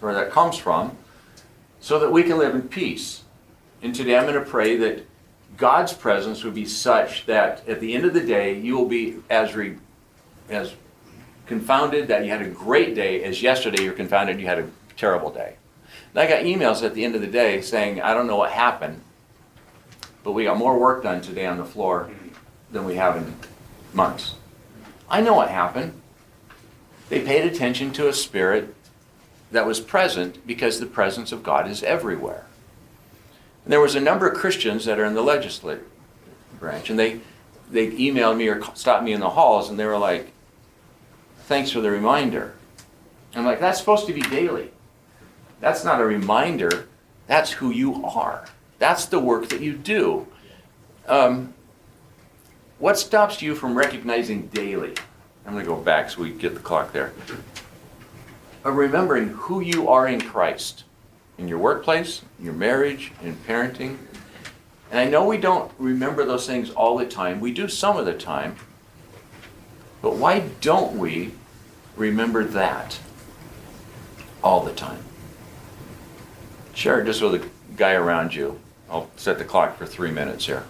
where 0.00 0.14
that 0.14 0.30
comes 0.30 0.56
from, 0.56 0.96
so 1.80 1.98
that 1.98 2.10
we 2.10 2.22
can 2.22 2.38
live 2.38 2.54
in 2.54 2.68
peace. 2.68 3.24
And 3.82 3.94
today 3.94 4.16
I'm 4.16 4.24
going 4.24 4.42
to 4.42 4.50
pray 4.50 4.76
that 4.76 5.06
God's 5.56 5.92
presence 5.92 6.42
would 6.42 6.54
be 6.54 6.66
such 6.66 7.26
that 7.26 7.66
at 7.68 7.80
the 7.80 7.94
end 7.94 8.04
of 8.04 8.14
the 8.14 8.24
day, 8.24 8.58
you 8.58 8.76
will 8.76 8.88
be 8.88 9.18
as, 9.30 9.54
re, 9.54 9.76
as 10.48 10.74
confounded 11.46 12.08
that 12.08 12.24
you 12.24 12.30
had 12.30 12.42
a 12.42 12.48
great 12.48 12.94
day 12.94 13.22
as 13.24 13.42
yesterday 13.42 13.84
you're 13.84 13.92
confounded 13.92 14.40
you 14.40 14.46
had 14.46 14.58
a 14.58 14.68
terrible 14.96 15.30
day. 15.30 15.56
And 16.14 16.22
I 16.22 16.26
got 16.28 16.44
emails 16.44 16.84
at 16.84 16.94
the 16.94 17.04
end 17.04 17.16
of 17.16 17.20
the 17.20 17.26
day 17.26 17.60
saying, 17.60 18.00
I 18.00 18.14
don't 18.14 18.28
know 18.28 18.36
what 18.36 18.52
happened, 18.52 19.00
but 20.22 20.32
we 20.32 20.44
got 20.44 20.56
more 20.56 20.78
work 20.78 21.02
done 21.02 21.20
today 21.20 21.46
on 21.46 21.58
the 21.58 21.64
floor 21.64 22.08
than 22.70 22.84
we 22.84 22.94
have 22.94 23.16
in 23.16 23.34
months. 23.92 24.36
I 25.10 25.20
know 25.20 25.34
what 25.34 25.50
happened. 25.50 26.00
They 27.08 27.20
paid 27.20 27.44
attention 27.44 27.92
to 27.94 28.08
a 28.08 28.12
spirit 28.12 28.74
that 29.50 29.66
was 29.66 29.80
present 29.80 30.46
because 30.46 30.80
the 30.80 30.86
presence 30.86 31.32
of 31.32 31.42
God 31.42 31.68
is 31.68 31.82
everywhere. 31.82 32.46
And 33.64 33.72
there 33.72 33.80
was 33.80 33.94
a 33.94 34.00
number 34.00 34.28
of 34.28 34.38
Christians 34.38 34.84
that 34.84 34.98
are 34.98 35.04
in 35.04 35.14
the 35.14 35.22
legislative 35.22 35.86
branch, 36.58 36.90
and 36.90 36.98
they 36.98 37.20
they 37.70 37.90
emailed 37.92 38.36
me 38.36 38.48
or 38.48 38.62
stopped 38.74 39.04
me 39.04 39.12
in 39.12 39.20
the 39.20 39.30
halls, 39.30 39.70
and 39.70 39.78
they 39.78 39.86
were 39.86 39.98
like, 39.98 40.32
"Thanks 41.46 41.70
for 41.70 41.80
the 41.80 41.90
reminder." 41.90 42.54
I'm 43.34 43.46
like, 43.46 43.60
"That's 43.60 43.78
supposed 43.78 44.06
to 44.06 44.12
be 44.12 44.20
daily. 44.20 44.70
That's 45.60 45.84
not 45.84 46.00
a 46.00 46.04
reminder. 46.04 46.88
That's 47.26 47.52
who 47.52 47.70
you 47.70 48.04
are. 48.04 48.46
That's 48.78 49.06
the 49.06 49.18
work 49.18 49.48
that 49.48 49.60
you 49.60 49.74
do." 49.74 50.26
Um, 51.06 51.54
what 52.78 52.98
stops 52.98 53.40
you 53.42 53.54
from 53.54 53.76
recognizing 53.76 54.48
daily? 54.48 54.94
I'm 55.46 55.52
going 55.52 55.64
to 55.64 55.70
go 55.70 55.76
back 55.76 56.10
so 56.10 56.22
we 56.22 56.30
get 56.30 56.54
the 56.54 56.60
clock 56.60 56.92
there. 56.92 57.12
Of 58.64 58.76
remembering 58.76 59.28
who 59.28 59.60
you 59.60 59.88
are 59.88 60.08
in 60.08 60.20
Christ 60.20 60.84
in 61.38 61.48
your 61.48 61.58
workplace, 61.58 62.22
in 62.38 62.44
your 62.44 62.54
marriage, 62.54 63.12
in 63.22 63.34
parenting. 63.36 63.98
And 64.90 65.00
I 65.00 65.06
know 65.06 65.24
we 65.26 65.38
don't 65.38 65.72
remember 65.78 66.24
those 66.24 66.46
things 66.46 66.70
all 66.70 66.96
the 66.96 67.06
time. 67.06 67.40
We 67.40 67.52
do 67.52 67.68
some 67.68 67.96
of 67.96 68.06
the 68.06 68.14
time. 68.14 68.56
But 70.00 70.16
why 70.16 70.44
don't 70.60 70.98
we 70.98 71.32
remember 71.96 72.44
that 72.44 72.98
all 74.42 74.62
the 74.62 74.72
time? 74.72 75.02
Share 76.74 77.00
it 77.00 77.04
just 77.06 77.22
with 77.22 77.40
the 77.42 77.48
guy 77.76 77.92
around 77.94 78.34
you. 78.34 78.58
I'll 78.90 79.08
set 79.16 79.38
the 79.38 79.44
clock 79.44 79.78
for 79.78 79.86
three 79.86 80.10
minutes 80.10 80.46
here. 80.46 80.64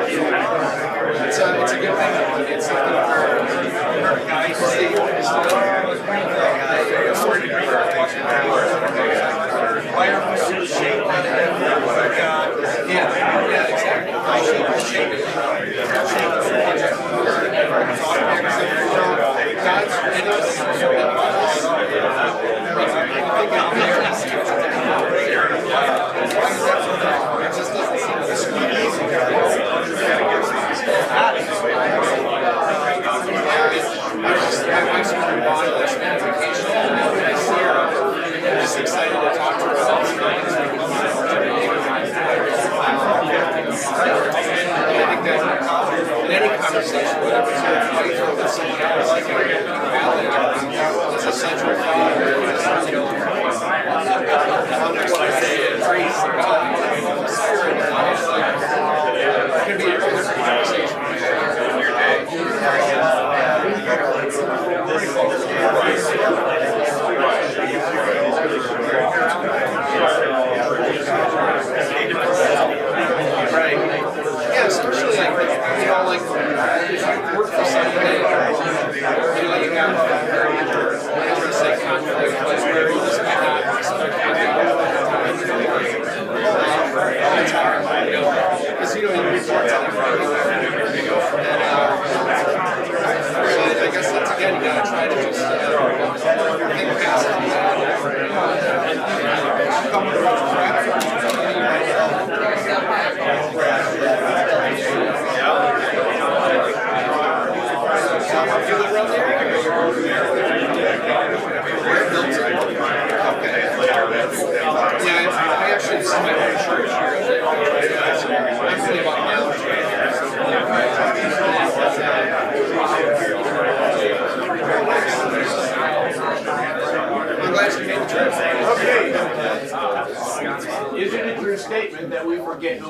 you 0.08 0.45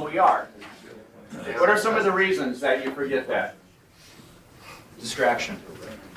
we 0.06 0.18
are. 0.18 0.48
What 1.58 1.68
are 1.68 1.78
some 1.78 1.96
of 1.96 2.04
the 2.04 2.12
reasons 2.12 2.60
that 2.60 2.84
you 2.84 2.92
forget 2.92 3.26
that? 3.28 3.56
Distraction. 5.00 5.60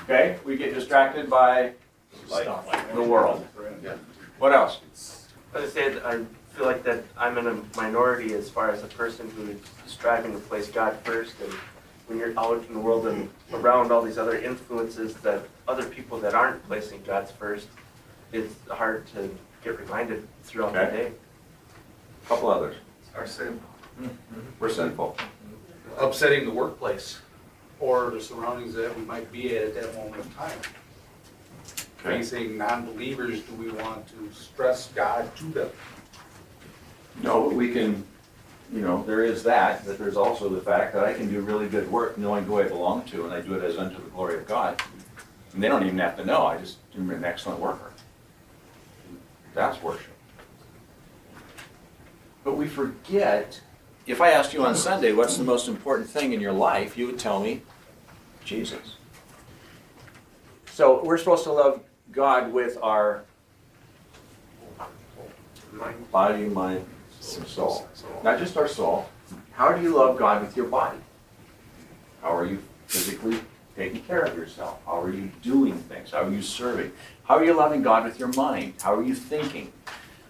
Okay, 0.04 0.38
we 0.44 0.56
get 0.56 0.74
distracted 0.74 1.28
by 1.28 1.72
stuff. 2.26 2.66
the 2.94 3.02
world. 3.02 3.46
What 4.38 4.52
else? 4.52 5.28
I 5.54 5.60
would 5.60 5.72
say 5.72 5.98
I 6.04 6.24
feel 6.54 6.66
like 6.66 6.82
that 6.84 7.04
I'm 7.16 7.36
in 7.38 7.46
a 7.46 7.62
minority 7.76 8.34
as 8.34 8.48
far 8.48 8.70
as 8.70 8.82
a 8.82 8.86
person 8.86 9.30
who 9.30 9.48
is 9.48 9.58
striving 9.86 10.32
to 10.32 10.38
place 10.38 10.68
God 10.68 10.96
first. 11.04 11.34
And 11.42 11.52
when 12.06 12.18
you're 12.18 12.38
out 12.38 12.64
in 12.66 12.74
the 12.74 12.80
world 12.80 13.06
and 13.06 13.28
around 13.52 13.92
all 13.92 14.02
these 14.02 14.18
other 14.18 14.38
influences 14.38 15.14
that 15.16 15.42
other 15.68 15.84
people 15.84 16.18
that 16.20 16.34
aren't 16.34 16.66
placing 16.66 17.02
God's 17.02 17.30
first, 17.32 17.68
it's 18.32 18.54
hard 18.68 19.06
to 19.08 19.30
get 19.62 19.78
reminded 19.78 20.26
throughout 20.44 20.72
the 20.72 20.78
day. 20.78 21.12
A 22.24 22.28
couple 22.28 22.48
others. 22.48 22.76
Our 23.16 23.26
sin, 23.26 23.60
We're 24.58 24.70
sinful. 24.70 25.16
upsetting 26.00 26.44
the 26.44 26.50
workplace 26.50 27.20
or 27.78 28.10
the 28.10 28.20
surroundings 28.20 28.74
that 28.74 28.96
we 28.96 29.04
might 29.04 29.30
be 29.32 29.56
at 29.56 29.68
at 29.68 29.74
that 29.74 29.94
moment 29.94 30.24
in 30.24 30.30
time. 30.32 30.58
Okay. 32.00 32.18
Facing 32.18 32.56
non-believers, 32.56 33.42
do 33.42 33.54
we 33.54 33.70
want 33.70 34.06
to 34.08 34.32
stress 34.32 34.88
God 34.94 35.34
to 35.36 35.44
them? 35.44 35.70
No, 37.22 37.48
but 37.48 37.54
we 37.54 37.72
can, 37.72 38.02
you 38.72 38.80
know, 38.80 39.02
there 39.04 39.24
is 39.24 39.42
that, 39.42 39.84
but 39.86 39.98
there's 39.98 40.16
also 40.16 40.48
the 40.48 40.60
fact 40.60 40.94
that 40.94 41.04
I 41.04 41.12
can 41.12 41.30
do 41.30 41.40
really 41.40 41.68
good 41.68 41.90
work 41.90 42.16
knowing 42.16 42.44
who 42.44 42.58
I 42.58 42.64
belong 42.64 43.04
to, 43.06 43.24
and 43.24 43.34
I 43.34 43.40
do 43.42 43.54
it 43.54 43.62
as 43.62 43.76
unto 43.76 43.96
the 43.96 44.10
glory 44.10 44.36
of 44.36 44.46
God. 44.46 44.80
And 45.52 45.62
they 45.62 45.68
don't 45.68 45.84
even 45.84 45.98
have 45.98 46.16
to 46.16 46.24
know, 46.24 46.46
I 46.46 46.56
just 46.58 46.78
am 46.96 47.10
an 47.10 47.24
excellent 47.24 47.60
worker. 47.60 47.92
That's 49.54 49.82
worship. 49.82 50.06
But 52.44 52.56
we 52.56 52.66
forget, 52.66 53.60
if 54.06 54.20
I 54.20 54.30
asked 54.30 54.52
you 54.52 54.64
on 54.64 54.74
Sunday, 54.74 55.12
what's 55.12 55.36
the 55.36 55.44
most 55.44 55.68
important 55.68 56.08
thing 56.08 56.32
in 56.32 56.40
your 56.40 56.52
life, 56.52 56.96
you 56.96 57.06
would 57.06 57.18
tell 57.18 57.40
me, 57.40 57.62
Jesus. 58.44 58.96
So 60.66 61.04
we're 61.04 61.18
supposed 61.18 61.44
to 61.44 61.52
love 61.52 61.82
God 62.10 62.52
with 62.52 62.78
our 62.82 63.24
body, 66.10 66.44
mind, 66.44 66.84
soul. 67.20 67.88
Not 68.24 68.38
just 68.38 68.56
our 68.56 68.68
soul. 68.68 69.08
How 69.52 69.72
do 69.72 69.82
you 69.82 69.94
love 69.94 70.18
God 70.18 70.42
with 70.42 70.56
your 70.56 70.66
body? 70.66 70.98
How 72.22 72.34
are 72.34 72.46
you 72.46 72.62
physically 72.86 73.40
taking 73.76 74.02
care 74.02 74.22
of 74.22 74.36
yourself? 74.36 74.80
How 74.86 75.00
are 75.02 75.12
you 75.12 75.30
doing 75.42 75.74
things? 75.74 76.10
How 76.10 76.24
are 76.24 76.30
you 76.30 76.42
serving? 76.42 76.92
How 77.24 77.36
are 77.36 77.44
you 77.44 77.52
loving 77.52 77.82
God 77.82 78.04
with 78.04 78.18
your 78.18 78.28
mind? 78.28 78.74
How 78.80 78.94
are 78.94 79.02
you 79.02 79.14
thinking? 79.14 79.72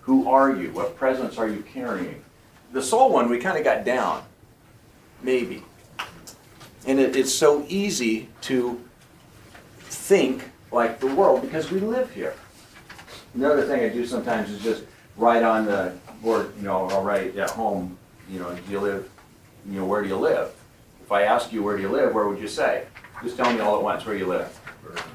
Who 0.02 0.28
are 0.28 0.54
you? 0.54 0.72
What 0.72 0.96
presence 0.96 1.38
are 1.38 1.48
you 1.48 1.62
carrying? 1.62 2.24
The 2.72 2.82
soul 2.82 3.12
one, 3.12 3.28
we 3.28 3.38
kind 3.38 3.58
of 3.58 3.64
got 3.64 3.84
down. 3.84 4.22
Maybe. 5.22 5.62
And 6.86 6.98
it, 6.98 7.16
it's 7.16 7.34
so 7.34 7.64
easy 7.68 8.28
to 8.42 8.80
think 9.78 10.50
like 10.72 11.00
the 11.00 11.08
world 11.08 11.42
because 11.42 11.70
we 11.70 11.80
live 11.80 12.12
here. 12.12 12.34
Another 13.34 13.62
thing 13.66 13.84
I 13.84 13.88
do 13.88 14.06
sometimes 14.06 14.50
is 14.50 14.62
just 14.62 14.84
write 15.16 15.42
on 15.42 15.66
the 15.66 15.92
board, 16.22 16.52
you 16.56 16.62
know, 16.62 16.88
I'll 16.88 17.02
write 17.02 17.36
at 17.36 17.50
home, 17.50 17.96
you 18.30 18.40
know, 18.40 18.54
do 18.54 18.72
you 18.72 18.80
live, 18.80 19.10
you 19.68 19.80
know, 19.80 19.86
where 19.86 20.02
do 20.02 20.08
you 20.08 20.16
live? 20.16 20.52
If 21.04 21.12
I 21.12 21.22
ask 21.22 21.52
you 21.52 21.62
where 21.62 21.76
do 21.76 21.82
you 21.82 21.88
live, 21.88 22.14
where 22.14 22.28
would 22.28 22.38
you 22.38 22.48
say? 22.48 22.86
Just 23.22 23.36
tell 23.36 23.52
me 23.52 23.60
all 23.60 23.76
at 23.76 23.82
once 23.82 24.06
where 24.06 24.16
you 24.16 24.26
live. 24.26 24.56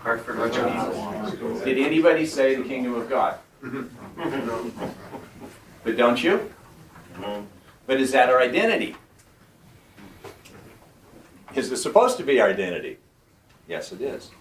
Hartford, 0.01 0.35
Virginia. 0.35 1.63
Did 1.63 1.79
anybody 1.79 2.25
say 2.25 2.55
the 2.55 2.63
kingdom 2.63 2.95
of 2.95 3.09
God? 3.09 3.39
Mm-hmm. 3.63 4.79
But 5.83 5.97
don't 5.97 6.23
you? 6.23 6.53
But 7.87 7.99
is 7.99 8.11
that 8.11 8.29
our 8.29 8.41
identity? 8.41 8.95
Is 11.53 11.71
it 11.71 11.77
supposed 11.77 12.17
to 12.17 12.23
be 12.23 12.39
our 12.41 12.49
identity? 12.49 12.97
Yes, 13.67 13.91
it 13.91 14.01
is. 14.01 14.31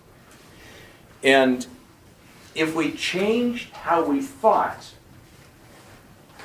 And 1.23 1.67
if 2.55 2.75
we 2.75 2.93
changed 2.93 3.71
how 3.73 4.05
we 4.05 4.21
thought, 4.21 4.93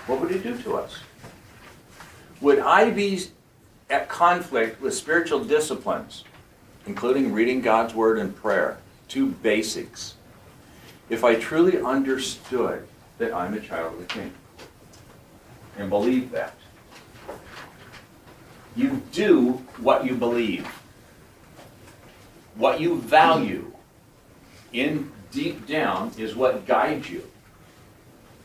what 0.08 0.22
would 0.22 0.32
it 0.32 0.44
do 0.44 0.58
to 0.64 0.78
us? 0.78 1.00
Would 2.42 2.60
I 2.60 2.90
be 2.90 3.22
at 3.90 4.08
conflict 4.08 4.82
with 4.82 4.94
spiritual 4.94 5.44
disciplines, 5.44 6.24
including 6.86 7.34
reading 7.34 7.62
God's 7.62 7.94
Word 7.94 8.18
and 8.20 8.36
prayer, 8.36 8.78
two 9.08 9.28
basics, 9.28 10.16
if 11.10 11.24
I 11.24 11.36
truly 11.36 11.82
understood 11.82 12.88
that 13.18 13.34
I'm 13.34 13.54
a 13.56 13.60
child 13.60 13.94
of 13.94 14.00
the 14.00 14.06
King 14.06 14.32
and 15.80 15.90
believe 15.90 16.32
that? 16.32 16.54
You 18.76 19.02
do 19.12 19.54
what 19.78 20.06
you 20.06 20.14
believe, 20.16 20.68
what 22.56 22.80
you 22.80 23.00
value 23.02 23.72
in 24.74 25.12
deep 25.32 25.66
down 25.66 26.12
is 26.18 26.36
what 26.36 26.68
guides 26.68 27.10
you. 27.10 27.26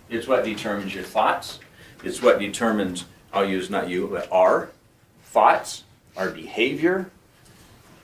It's 0.08 0.28
what 0.28 0.44
determines 0.44 0.94
your 0.94 1.04
thoughts. 1.04 1.58
It's 2.02 2.22
what 2.22 2.38
determines, 2.38 3.06
I'll 3.32 3.48
use 3.48 3.68
not 3.68 3.88
you, 3.88 4.06
but 4.06 4.30
our 4.30 4.70
thoughts, 5.24 5.84
our 6.16 6.30
behavior, 6.30 7.10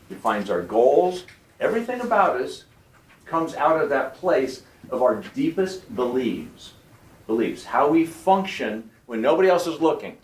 defines 0.08 0.50
our 0.50 0.62
goals. 0.62 1.24
Everything 1.60 2.00
about 2.00 2.40
us 2.40 2.64
comes 3.26 3.54
out 3.54 3.80
of 3.80 3.88
that 3.90 4.14
place 4.14 4.62
of 4.90 5.02
our 5.02 5.22
deepest 5.34 5.94
beliefs. 5.94 6.72
Beliefs. 7.26 7.64
How 7.64 7.88
we 7.88 8.04
function 8.04 8.89
when 9.10 9.20
nobody 9.20 9.48
else 9.48 9.66
is 9.66 9.80
looking. 9.80 10.16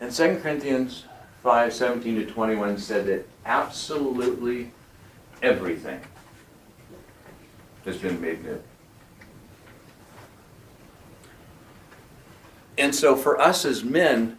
And 0.00 0.12
2 0.12 0.38
Corinthians 0.40 1.06
5 1.42 1.74
17 1.74 2.14
to 2.14 2.26
21 2.26 2.78
said 2.78 3.04
that 3.06 3.28
absolutely 3.44 4.70
everything 5.42 6.00
has 7.84 7.96
been 7.96 8.20
made 8.20 8.44
new. 8.44 8.62
And 12.78 12.94
so 12.94 13.16
for 13.16 13.40
us 13.40 13.64
as 13.64 13.82
men, 13.82 14.36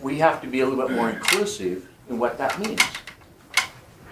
we 0.00 0.18
have 0.18 0.40
to 0.42 0.46
be 0.46 0.60
a 0.60 0.68
little 0.68 0.86
bit 0.86 0.94
more 0.94 1.10
inclusive 1.10 1.88
in 2.08 2.20
what 2.20 2.38
that 2.38 2.60
means. 2.60 2.80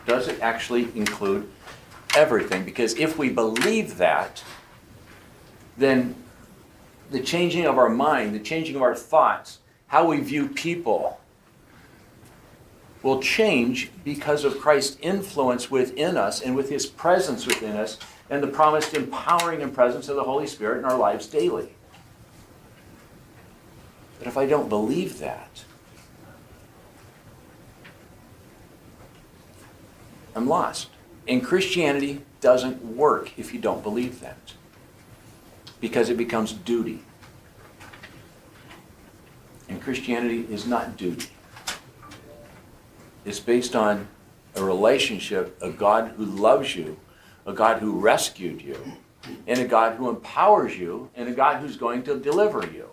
Does 0.06 0.26
it 0.26 0.40
actually 0.40 0.88
include 0.96 1.48
everything? 2.16 2.64
Because 2.64 2.94
if 2.94 3.16
we 3.16 3.28
believe 3.28 3.96
that, 3.98 4.42
then 5.76 6.14
the 7.10 7.20
changing 7.20 7.66
of 7.66 7.78
our 7.78 7.88
mind, 7.88 8.34
the 8.34 8.40
changing 8.40 8.76
of 8.76 8.82
our 8.82 8.94
thoughts, 8.94 9.58
how 9.88 10.08
we 10.08 10.20
view 10.20 10.48
people 10.48 11.20
will 13.02 13.20
change 13.20 13.90
because 14.02 14.44
of 14.44 14.58
Christ's 14.58 14.96
influence 15.02 15.70
within 15.70 16.16
us 16.16 16.40
and 16.40 16.56
with 16.56 16.70
his 16.70 16.86
presence 16.86 17.46
within 17.46 17.76
us 17.76 17.98
and 18.30 18.42
the 18.42 18.48
promised 18.48 18.94
empowering 18.94 19.62
and 19.62 19.74
presence 19.74 20.08
of 20.08 20.16
the 20.16 20.24
Holy 20.24 20.46
Spirit 20.46 20.78
in 20.78 20.84
our 20.84 20.96
lives 20.96 21.26
daily. 21.26 21.68
But 24.18 24.26
if 24.26 24.38
I 24.38 24.46
don't 24.46 24.70
believe 24.70 25.18
that, 25.18 25.64
I'm 30.34 30.48
lost. 30.48 30.88
And 31.28 31.44
Christianity 31.44 32.22
doesn't 32.40 32.96
work 32.96 33.38
if 33.38 33.52
you 33.52 33.60
don't 33.60 33.82
believe 33.82 34.20
that. 34.20 34.54
Because 35.84 36.08
it 36.08 36.16
becomes 36.16 36.54
duty. 36.54 37.00
And 39.68 39.82
Christianity 39.82 40.46
is 40.50 40.66
not 40.66 40.96
duty. 40.96 41.28
It's 43.26 43.38
based 43.38 43.76
on 43.76 44.08
a 44.56 44.64
relationship, 44.64 45.58
a 45.60 45.68
God 45.68 46.14
who 46.16 46.24
loves 46.24 46.74
you, 46.74 46.98
a 47.44 47.52
God 47.52 47.80
who 47.80 48.00
rescued 48.00 48.62
you, 48.62 48.78
and 49.46 49.60
a 49.60 49.66
God 49.66 49.96
who 49.96 50.08
empowers 50.08 50.74
you, 50.74 51.10
and 51.16 51.28
a 51.28 51.32
God 51.32 51.60
who's 51.60 51.76
going 51.76 52.02
to 52.04 52.18
deliver 52.18 52.66
you. 52.72 52.88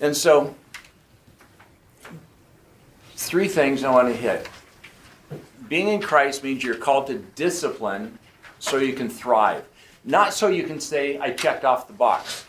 And 0.00 0.16
so, 0.16 0.54
three 3.16 3.48
things 3.48 3.82
I 3.82 3.90
want 3.90 4.06
to 4.06 4.14
hit. 4.14 4.48
Being 5.68 5.88
in 5.88 6.00
Christ 6.00 6.44
means 6.44 6.62
you're 6.62 6.76
called 6.76 7.08
to 7.08 7.18
discipline 7.34 8.20
so 8.60 8.76
you 8.76 8.92
can 8.92 9.08
thrive, 9.08 9.64
not 10.04 10.32
so 10.32 10.48
you 10.48 10.64
can 10.64 10.80
say, 10.80 11.18
I 11.18 11.30
checked 11.30 11.64
off 11.64 11.86
the 11.86 11.92
box. 11.92 12.46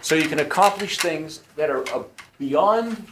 So 0.00 0.14
you 0.14 0.28
can 0.28 0.38
accomplish 0.38 0.98
things 0.98 1.40
that 1.56 1.68
are 1.68 1.86
uh, 1.88 2.04
beyond 2.38 3.06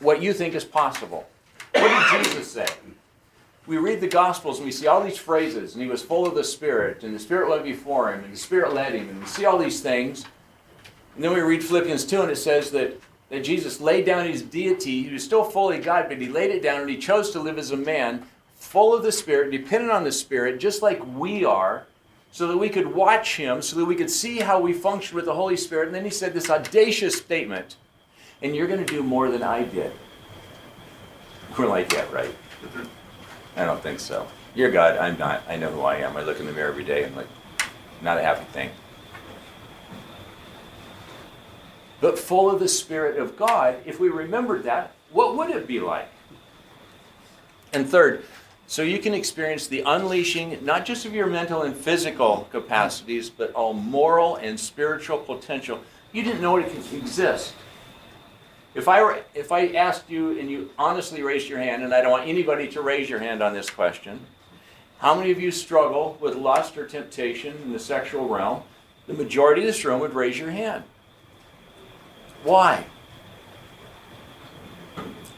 what 0.00 0.22
you 0.22 0.32
think 0.32 0.54
is 0.54 0.64
possible. 0.64 1.28
What 1.74 2.12
did 2.12 2.24
Jesus 2.24 2.50
say? 2.50 2.66
We 3.66 3.76
read 3.76 4.00
the 4.00 4.08
Gospels 4.08 4.58
and 4.58 4.64
we 4.64 4.72
see 4.72 4.86
all 4.86 5.02
these 5.02 5.18
phrases, 5.18 5.74
and 5.74 5.82
he 5.82 5.88
was 5.88 6.02
full 6.02 6.26
of 6.26 6.34
the 6.34 6.42
Spirit, 6.42 7.04
and 7.04 7.14
the 7.14 7.18
Spirit 7.18 7.50
went 7.50 7.64
before 7.64 8.12
him, 8.12 8.24
and 8.24 8.32
the 8.32 8.38
Spirit 8.38 8.72
led 8.72 8.94
him, 8.94 9.10
and 9.10 9.20
we 9.20 9.26
see 9.26 9.44
all 9.44 9.58
these 9.58 9.80
things. 9.80 10.24
And 11.14 11.22
then 11.22 11.34
we 11.34 11.40
read 11.40 11.62
Philippians 11.62 12.06
2, 12.06 12.22
and 12.22 12.30
it 12.30 12.36
says 12.36 12.70
that, 12.70 12.98
that 13.28 13.44
Jesus 13.44 13.80
laid 13.80 14.06
down 14.06 14.26
his 14.26 14.40
deity. 14.40 15.02
He 15.02 15.12
was 15.12 15.22
still 15.22 15.44
fully 15.44 15.78
God, 15.78 16.06
but 16.08 16.18
he 16.18 16.28
laid 16.28 16.50
it 16.50 16.62
down, 16.62 16.80
and 16.80 16.88
he 16.88 16.96
chose 16.96 17.30
to 17.32 17.40
live 17.40 17.58
as 17.58 17.72
a 17.72 17.76
man, 17.76 18.24
full 18.68 18.94
of 18.94 19.02
the 19.02 19.10
Spirit, 19.12 19.50
dependent 19.50 19.90
on 19.90 20.04
the 20.04 20.12
Spirit, 20.12 20.60
just 20.60 20.82
like 20.82 21.00
we 21.16 21.44
are. 21.44 21.86
so 22.30 22.46
that 22.46 22.56
we 22.56 22.68
could 22.68 22.94
watch 22.94 23.36
him, 23.36 23.62
so 23.62 23.76
that 23.76 23.84
we 23.84 23.94
could 23.94 24.10
see 24.10 24.38
how 24.38 24.60
we 24.60 24.72
function 24.72 25.16
with 25.16 25.24
the 25.24 25.34
Holy 25.34 25.56
Spirit. 25.56 25.86
And 25.86 25.94
then 25.94 26.04
he 26.04 26.10
said 26.10 26.34
this 26.34 26.50
audacious 26.50 27.16
statement, 27.16 27.76
and 28.42 28.54
you're 28.54 28.66
going 28.66 28.84
to 28.84 28.92
do 28.92 29.02
more 29.02 29.30
than 29.30 29.42
I 29.42 29.64
did. 29.64 29.92
We're 31.58 31.66
like, 31.66 31.92
yeah, 31.92 32.04
right. 32.12 32.34
I 33.56 33.64
don't 33.64 33.82
think 33.82 33.98
so. 33.98 34.26
You're 34.54 34.70
God, 34.70 34.96
I'm 34.98 35.18
not. 35.18 35.42
I 35.48 35.56
know 35.56 35.70
who 35.70 35.80
I 35.80 35.96
am. 35.96 36.16
I 36.16 36.22
look 36.22 36.38
in 36.38 36.46
the 36.46 36.52
mirror 36.52 36.68
every 36.68 36.84
day 36.84 37.02
and 37.02 37.12
I'm 37.12 37.16
like, 37.16 37.26
not 38.02 38.18
a 38.18 38.22
happy 38.22 38.44
thing. 38.52 38.70
But 42.00 42.18
full 42.18 42.48
of 42.50 42.60
the 42.60 42.68
Spirit 42.68 43.18
of 43.18 43.36
God, 43.36 43.76
if 43.84 43.98
we 43.98 44.08
remembered 44.08 44.64
that, 44.64 44.92
what 45.10 45.36
would 45.36 45.50
it 45.50 45.66
be 45.66 45.80
like? 45.80 46.08
And 47.72 47.88
third, 47.88 48.24
so 48.68 48.82
you 48.82 48.98
can 48.98 49.14
experience 49.14 49.66
the 49.66 49.82
unleashing, 49.86 50.62
not 50.62 50.84
just 50.84 51.06
of 51.06 51.14
your 51.14 51.26
mental 51.26 51.62
and 51.62 51.74
physical 51.74 52.46
capacities, 52.52 53.30
but 53.30 53.50
all 53.54 53.72
moral 53.72 54.36
and 54.36 54.60
spiritual 54.60 55.16
potential. 55.16 55.80
You 56.12 56.22
didn't 56.22 56.42
know 56.42 56.58
it 56.58 56.68
could 56.70 56.92
exist. 56.92 57.54
If 58.74 58.86
I 58.86 59.02
were, 59.02 59.22
if 59.34 59.52
I 59.52 59.68
asked 59.68 60.10
you 60.10 60.38
and 60.38 60.50
you 60.50 60.70
honestly 60.78 61.22
raised 61.22 61.48
your 61.48 61.58
hand, 61.58 61.82
and 61.82 61.94
I 61.94 62.02
don't 62.02 62.10
want 62.10 62.28
anybody 62.28 62.68
to 62.68 62.82
raise 62.82 63.08
your 63.08 63.20
hand 63.20 63.42
on 63.42 63.54
this 63.54 63.70
question, 63.70 64.20
how 64.98 65.14
many 65.14 65.30
of 65.30 65.40
you 65.40 65.50
struggle 65.50 66.18
with 66.20 66.36
lust 66.36 66.76
or 66.76 66.86
temptation 66.86 67.56
in 67.62 67.72
the 67.72 67.78
sexual 67.78 68.28
realm? 68.28 68.64
The 69.06 69.14
majority 69.14 69.62
of 69.62 69.66
this 69.66 69.82
room 69.82 70.00
would 70.00 70.12
raise 70.12 70.38
your 70.38 70.50
hand. 70.50 70.84
Why? 72.44 72.84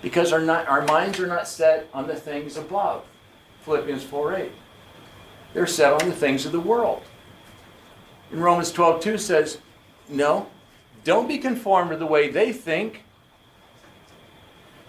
Because 0.03 0.33
our, 0.33 0.41
not, 0.41 0.67
our 0.67 0.83
minds 0.83 1.21
are 1.21 1.29
not 1.29 1.47
set 1.47 1.89
on 1.95 2.09
the 2.09 2.17
things 2.17 2.57
above. 2.57 3.05
Philippians 3.63 4.03
4 4.03 4.35
8. 4.35 4.53
They're 5.53 5.67
set 5.67 5.93
on 5.93 6.09
the 6.09 6.15
things 6.15 6.47
of 6.47 6.53
the 6.53 6.61
world. 6.61 7.03
And 8.31 8.43
Romans 8.43 8.73
12.2 8.73 9.19
says, 9.19 9.59
No, 10.09 10.49
don't 11.05 11.29
be 11.29 11.39
conformed 11.39 11.91
to 11.91 11.97
the 11.97 12.07
way 12.07 12.31
they 12.31 12.53
think. 12.53 13.05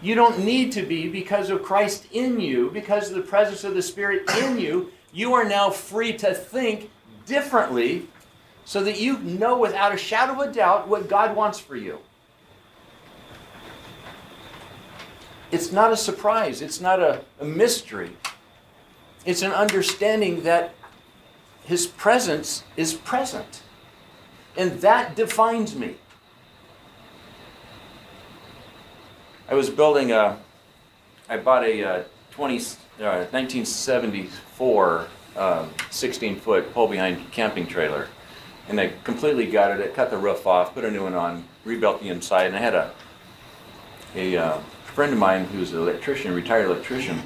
You 0.02 0.16
don't 0.16 0.40
need 0.40 0.72
to 0.74 0.82
be 0.82 1.08
because 1.08 1.50
of 1.50 1.64
Christ 1.64 2.08
in 2.12 2.40
you, 2.40 2.72
because 2.72 3.10
of 3.10 3.16
the 3.16 3.22
presence 3.22 3.64
of 3.64 3.76
the 3.76 3.82
Spirit 3.82 4.30
in 4.38 4.58
you. 4.58 4.92
You 5.14 5.34
are 5.34 5.44
now 5.44 5.70
free 5.70 6.14
to 6.18 6.34
think 6.34 6.90
differently 7.26 8.08
so 8.66 8.84
that 8.84 9.00
you 9.00 9.20
know 9.20 9.58
without 9.58 9.94
a 9.94 9.98
shadow 9.98 10.34
of 10.34 10.50
a 10.50 10.52
doubt 10.52 10.88
what 10.88 11.08
God 11.08 11.36
wants 11.36 11.60
for 11.60 11.76
you. 11.76 12.00
It's 15.52 15.72
not 15.72 15.92
a 15.92 15.98
surprise, 15.98 16.62
it's 16.62 16.80
not 16.80 17.00
a, 17.00 17.22
a 17.40 17.46
mystery. 17.46 18.16
It's 19.26 19.42
an 19.42 19.52
understanding 19.52 20.44
that 20.44 20.74
His 21.64 21.86
presence 21.86 22.64
is 22.76 22.94
present. 22.94 23.62
And 24.58 24.82
that 24.82 25.16
defines 25.16 25.76
me. 25.76 25.96
I 29.48 29.54
was 29.54 29.70
building 29.70 30.12
a, 30.12 30.38
I 31.30 31.38
bought 31.38 31.64
a 31.64 31.84
uh, 31.84 32.04
20, 32.32 32.58
uh, 33.00 33.26
1974 33.32 35.08
um, 35.36 35.70
16 35.90 36.40
foot 36.40 36.74
pull 36.74 36.88
behind 36.88 37.32
camping 37.32 37.68
trailer. 37.68 38.08
And 38.68 38.80
I 38.80 38.94
completely 39.04 39.48
gutted 39.48 39.80
it, 39.80 39.94
cut 39.94 40.10
the 40.10 40.18
roof 40.18 40.48
off, 40.48 40.74
put 40.74 40.86
a 40.86 40.92
new 40.92 41.04
one 41.04 41.14
on, 41.14 41.44
rebuilt 41.66 42.02
the 42.02 42.10
inside, 42.10 42.48
and 42.48 42.56
I 42.56 42.60
had 42.60 42.76
a, 42.76 42.94
a 44.16 44.38
uh, 44.38 44.60
friend 44.86 45.14
of 45.14 45.20
mine 45.20 45.46
who's 45.46 45.74
an 45.74 45.80
electrician, 45.80 46.34
retired 46.34 46.66
electrician. 46.66 47.22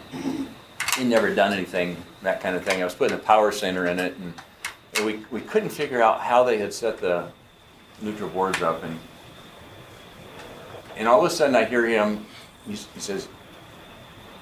He'd 0.97 1.07
never 1.07 1.33
done 1.33 1.53
anything, 1.53 1.97
that 2.21 2.41
kind 2.41 2.55
of 2.55 2.63
thing. 2.63 2.81
I 2.81 2.85
was 2.85 2.95
putting 2.95 3.15
a 3.15 3.19
power 3.19 3.51
center 3.51 3.87
in 3.87 3.99
it, 3.99 4.15
and 4.17 4.33
we, 5.05 5.25
we 5.31 5.41
couldn't 5.41 5.69
figure 5.69 6.01
out 6.01 6.21
how 6.21 6.43
they 6.43 6.57
had 6.57 6.73
set 6.73 6.99
the 6.99 7.27
neutral 8.01 8.29
boards 8.29 8.61
up. 8.61 8.83
And, 8.83 8.99
and 10.95 11.07
all 11.07 11.19
of 11.19 11.31
a 11.31 11.35
sudden 11.35 11.55
I 11.55 11.65
hear 11.65 11.85
him, 11.85 12.25
he, 12.65 12.73
he 12.73 12.99
says, 12.99 13.27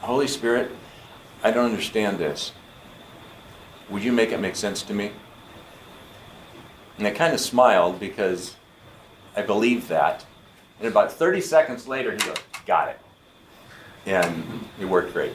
Holy 0.01 0.27
Spirit, 0.27 0.71
I 1.43 1.51
don't 1.51 1.65
understand 1.65 2.19
this. 2.19 2.51
Would 3.89 4.03
you 4.03 4.11
make 4.11 4.31
it 4.31 4.39
make 4.39 4.55
sense 4.55 4.81
to 4.83 4.93
me? 4.93 5.11
And 6.97 7.07
I 7.07 7.11
kind 7.11 7.33
of 7.33 7.39
smiled 7.39 7.99
because 7.99 8.55
I 9.35 9.41
believed 9.41 9.89
that. 9.89 10.25
And 10.79 10.87
about 10.87 11.11
30 11.11 11.41
seconds 11.41 11.87
later, 11.87 12.11
he 12.11 12.17
goes, 12.17 12.37
Got 12.65 12.89
it. 12.89 12.99
And 14.05 14.67
it 14.79 14.85
worked 14.85 15.13
great. 15.13 15.33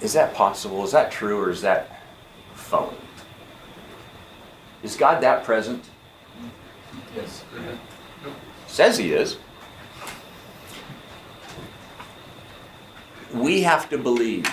Is 0.00 0.12
that 0.12 0.34
possible? 0.34 0.84
Is 0.84 0.92
that 0.92 1.10
true 1.10 1.40
or 1.40 1.50
is 1.50 1.62
that 1.62 2.02
phony? 2.54 2.96
Is 4.82 4.96
God 4.96 5.22
that 5.22 5.44
present? 5.44 5.84
Yes. 7.16 7.44
Says 8.66 8.98
he 8.98 9.12
is. 9.12 9.38
We 13.32 13.62
have 13.62 13.88
to 13.90 13.98
believe 13.98 14.46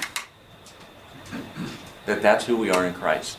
that 2.06 2.22
that's 2.22 2.46
who 2.46 2.58
we 2.58 2.70
are 2.70 2.86
in 2.86 2.94
Christ. 2.94 3.38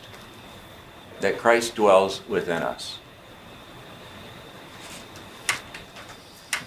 That 1.20 1.38
Christ 1.38 1.74
dwells 1.74 2.26
within 2.28 2.62
us. 2.62 2.98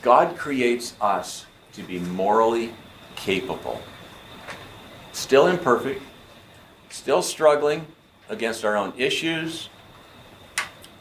God 0.02 0.38
creates 0.38 0.96
us 1.02 1.46
to 1.74 1.84
be 1.84 2.00
morally 2.00 2.74
capable. 3.16 3.82
Still 5.18 5.48
imperfect, 5.48 6.04
still 6.90 7.24
struggling 7.24 7.88
against 8.30 8.64
our 8.64 8.78
own 8.78 8.94
issues, 8.96 9.68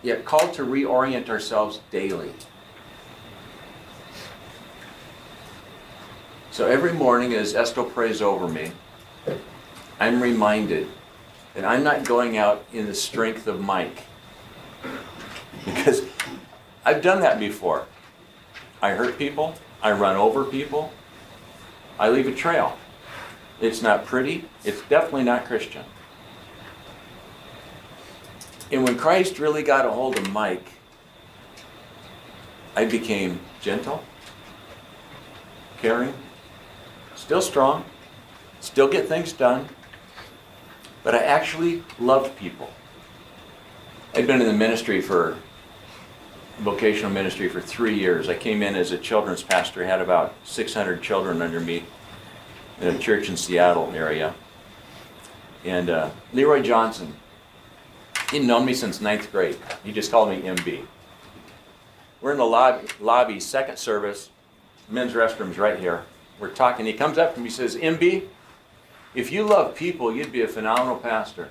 yet 0.02 0.24
called 0.24 0.54
to 0.54 0.62
reorient 0.62 1.28
ourselves 1.28 1.80
daily. 1.90 2.32
So 6.50 6.66
every 6.66 6.94
morning 6.94 7.34
as 7.34 7.54
Esto 7.54 7.84
prays 7.84 8.22
over 8.22 8.48
me, 8.48 8.72
I'm 10.00 10.22
reminded 10.22 10.88
that 11.54 11.66
I'm 11.66 11.84
not 11.84 12.04
going 12.04 12.38
out 12.38 12.64
in 12.72 12.86
the 12.86 12.94
strength 12.94 13.46
of 13.46 13.60
Mike. 13.60 14.04
Because 15.66 16.00
I've 16.86 17.02
done 17.02 17.20
that 17.20 17.38
before. 17.38 17.84
I 18.80 18.92
hurt 18.92 19.18
people, 19.18 19.56
I 19.82 19.92
run 19.92 20.16
over 20.16 20.42
people, 20.42 20.90
I 21.98 22.08
leave 22.08 22.26
a 22.26 22.34
trail. 22.34 22.78
It's 23.60 23.80
not 23.80 24.04
pretty, 24.04 24.44
it's 24.64 24.82
definitely 24.82 25.24
not 25.24 25.46
Christian. 25.46 25.84
And 28.70 28.84
when 28.84 28.98
Christ 28.98 29.38
really 29.38 29.62
got 29.62 29.86
a 29.86 29.90
hold 29.90 30.18
of 30.18 30.30
Mike, 30.32 30.68
I 32.74 32.84
became 32.84 33.40
gentle, 33.60 34.02
caring, 35.78 36.12
still 37.14 37.40
strong, 37.40 37.84
still 38.60 38.88
get 38.88 39.08
things 39.08 39.32
done, 39.32 39.68
but 41.02 41.14
I 41.14 41.18
actually 41.18 41.82
loved 41.98 42.36
people. 42.36 42.70
I'd 44.14 44.26
been 44.26 44.40
in 44.40 44.46
the 44.46 44.52
ministry 44.52 45.00
for 45.00 45.38
vocational 46.58 47.10
ministry 47.10 47.48
for 47.48 47.60
three 47.60 47.94
years. 47.94 48.28
I 48.28 48.34
came 48.34 48.62
in 48.62 48.74
as 48.74 48.90
a 48.90 48.98
children's 48.98 49.42
pastor, 49.42 49.84
had 49.84 50.00
about 50.00 50.34
600 50.44 51.02
children 51.02 51.40
under 51.40 51.60
me 51.60 51.84
a 52.80 52.98
church 52.98 53.28
in 53.28 53.36
Seattle 53.36 53.92
area. 53.94 54.34
And 55.64 55.90
uh, 55.90 56.10
Leroy 56.32 56.62
Johnson, 56.62 57.14
he'd 58.30 58.44
known 58.44 58.64
me 58.64 58.74
since 58.74 59.00
ninth 59.00 59.30
grade. 59.32 59.56
He 59.82 59.92
just 59.92 60.10
called 60.10 60.28
me 60.28 60.42
MB. 60.42 60.86
We're 62.20 62.32
in 62.32 62.38
the 62.38 62.44
lobby, 62.44 62.88
lobby 63.00 63.40
second 63.40 63.78
service, 63.78 64.30
men's 64.88 65.12
restrooms 65.12 65.58
right 65.58 65.78
here. 65.78 66.04
We're 66.38 66.50
talking. 66.50 66.86
He 66.86 66.92
comes 66.92 67.18
up 67.18 67.34
to 67.34 67.40
me, 67.40 67.46
he 67.46 67.50
says, 67.50 67.76
MB, 67.76 68.26
if 69.14 69.32
you 69.32 69.44
love 69.44 69.74
people, 69.74 70.14
you'd 70.14 70.32
be 70.32 70.42
a 70.42 70.48
phenomenal 70.48 70.96
pastor. 70.96 71.48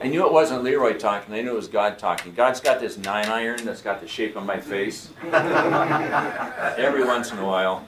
I 0.00 0.06
knew 0.06 0.24
it 0.24 0.32
wasn't 0.32 0.62
Leroy 0.62 0.96
talking. 0.96 1.34
I 1.34 1.40
knew 1.40 1.50
it 1.50 1.56
was 1.56 1.66
God 1.66 1.98
talking. 1.98 2.32
God's 2.32 2.60
got 2.60 2.78
this 2.78 2.96
nine 2.96 3.26
iron 3.26 3.64
that's 3.64 3.82
got 3.82 4.00
the 4.00 4.06
shape 4.06 4.36
of 4.36 4.44
my 4.44 4.60
face. 4.60 5.10
Every 5.32 7.04
once 7.04 7.32
in 7.32 7.38
a 7.38 7.44
while. 7.44 7.86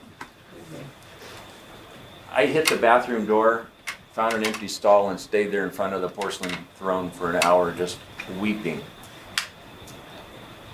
I 2.33 2.45
hit 2.45 2.69
the 2.69 2.77
bathroom 2.77 3.25
door, 3.25 3.67
found 4.13 4.33
an 4.33 4.45
empty 4.45 4.69
stall, 4.69 5.09
and 5.09 5.19
stayed 5.19 5.51
there 5.51 5.65
in 5.65 5.69
front 5.69 5.93
of 5.93 6.01
the 6.01 6.07
porcelain 6.07 6.55
throne 6.75 7.11
for 7.11 7.29
an 7.29 7.43
hour 7.43 7.73
just 7.73 7.97
weeping. 8.39 8.81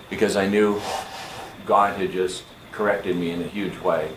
Because 0.08 0.36
I 0.36 0.48
knew 0.48 0.80
God 1.66 2.00
had 2.00 2.12
just 2.12 2.44
corrected 2.72 3.16
me 3.16 3.32
in 3.32 3.42
a 3.42 3.48
huge 3.48 3.76
way. 3.80 4.12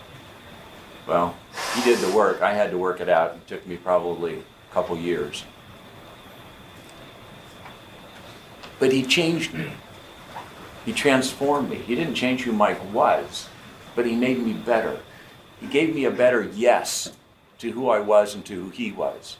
Well, 1.06 1.34
He 1.74 1.82
did 1.82 1.98
the 2.00 2.14
work. 2.14 2.42
I 2.42 2.52
had 2.52 2.70
to 2.72 2.78
work 2.78 3.00
it 3.00 3.08
out. 3.08 3.36
It 3.36 3.46
took 3.46 3.66
me 3.66 3.78
probably 3.78 4.34
a 4.34 4.74
couple 4.74 4.98
years. 4.98 5.44
But 8.78 8.92
he 8.92 9.02
changed 9.02 9.54
me. 9.54 9.72
He 10.84 10.92
transformed 10.92 11.70
me. 11.70 11.76
He 11.76 11.94
didn't 11.94 12.14
change 12.14 12.42
who 12.42 12.52
Mike 12.52 12.92
was, 12.92 13.48
but 13.94 14.04
he 14.04 14.14
made 14.14 14.38
me 14.38 14.52
better. 14.52 15.00
He 15.58 15.66
gave 15.68 15.94
me 15.94 16.04
a 16.04 16.10
better 16.10 16.42
yes 16.54 17.12
to 17.60 17.72
who 17.72 17.88
I 17.88 18.00
was 18.00 18.34
and 18.34 18.44
to 18.46 18.54
who 18.54 18.70
he 18.70 18.90
was. 18.90 19.36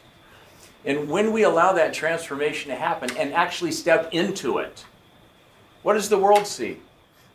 And 0.85 1.09
when 1.09 1.31
we 1.31 1.43
allow 1.43 1.73
that 1.73 1.93
transformation 1.93 2.69
to 2.69 2.75
happen 2.75 3.15
and 3.17 3.33
actually 3.33 3.71
step 3.71 4.09
into 4.13 4.57
it, 4.57 4.85
what 5.83 5.93
does 5.93 6.09
the 6.09 6.17
world 6.17 6.47
see? 6.47 6.79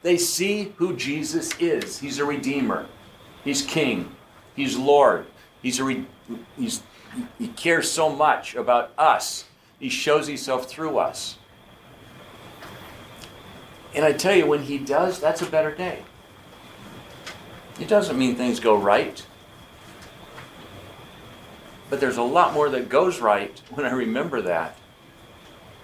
They 0.02 0.16
see 0.16 0.72
who 0.76 0.96
Jesus 0.96 1.52
is. 1.58 1.98
He's 1.98 2.18
a 2.18 2.24
redeemer. 2.24 2.86
He's 3.44 3.62
king. 3.62 4.14
He's 4.54 4.76
Lord. 4.76 5.26
He's 5.62 5.78
a 5.78 5.84
re- 5.84 6.06
he's, 6.56 6.82
he 7.38 7.48
cares 7.48 7.90
so 7.90 8.08
much 8.08 8.54
about 8.54 8.92
us. 8.98 9.44
He 9.78 9.88
shows 9.88 10.26
himself 10.26 10.68
through 10.68 10.98
us. 10.98 11.38
And 13.94 14.04
I 14.04 14.12
tell 14.12 14.34
you, 14.34 14.46
when 14.46 14.62
he 14.62 14.78
does, 14.78 15.20
that's 15.20 15.42
a 15.42 15.46
better 15.46 15.74
day. 15.74 16.02
It 17.80 17.88
doesn't 17.88 18.18
mean 18.18 18.36
things 18.36 18.60
go 18.60 18.76
right. 18.76 19.24
But 21.88 22.00
there's 22.00 22.16
a 22.16 22.22
lot 22.22 22.52
more 22.52 22.68
that 22.70 22.88
goes 22.88 23.20
right 23.20 23.60
when 23.70 23.86
I 23.86 23.92
remember 23.92 24.42
that 24.42 24.76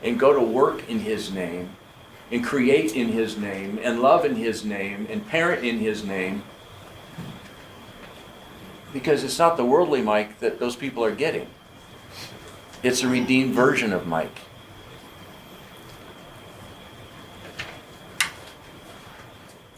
and 0.03 0.19
go 0.19 0.33
to 0.33 0.41
work 0.41 0.89
in 0.89 1.01
His 1.01 1.31
name 1.31 1.71
and 2.31 2.45
create 2.45 2.95
in 2.95 3.09
His 3.09 3.37
name 3.37 3.79
and 3.83 4.03
love 4.03 4.25
in 4.25 4.37
His 4.37 4.65
name 4.65 5.07
and 5.09 5.27
parent 5.27 5.65
in 5.65 5.79
His 5.79 6.05
name. 6.05 6.43
Because 8.93 9.23
it's 9.23 9.39
not 9.39 9.57
the 9.57 9.65
worldly 9.65 10.03
Mike 10.03 10.41
that 10.41 10.59
those 10.59 10.77
people 10.77 11.05
are 11.05 11.15
getting, 11.15 11.49
it's 12.83 13.03
a 13.03 13.09
redeemed 13.09 13.55
version 13.55 13.93
of 13.93 14.07
Mike. 14.07 14.39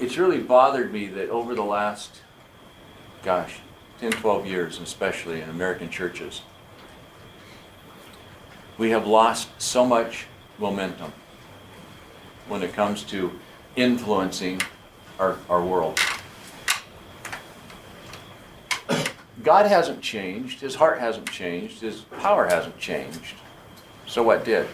It's 0.01 0.17
really 0.17 0.41
bothered 0.41 0.93
me 0.93 1.07
that 1.09 1.29
over 1.29 1.55
the 1.55 1.63
last, 1.63 2.23
gosh, 3.23 3.61
10, 4.05 4.13
12 4.21 4.47
years, 4.47 4.81
especially 4.81 5.41
in 5.41 5.49
American 5.49 5.89
churches, 5.89 6.43
we 8.77 8.91
have 8.91 9.07
lost 9.07 9.49
so 9.57 9.87
much 9.87 10.27
momentum 10.59 11.11
when 12.47 12.63
it 12.63 12.75
comes 12.75 13.03
to 13.03 13.33
influencing 13.77 14.61
our, 15.19 15.39
our 15.49 15.65
world. 15.65 15.99
God 19.43 19.65
hasn't 19.65 20.03
changed, 20.03 20.61
his 20.61 20.75
heart 20.75 20.99
hasn't 20.99 21.31
changed, 21.31 21.81
his 21.81 22.03
power 22.21 22.45
hasn't 22.47 22.79
changed. 22.79 23.37
So 24.07 24.23
what 24.23 24.45
did? 24.45 24.69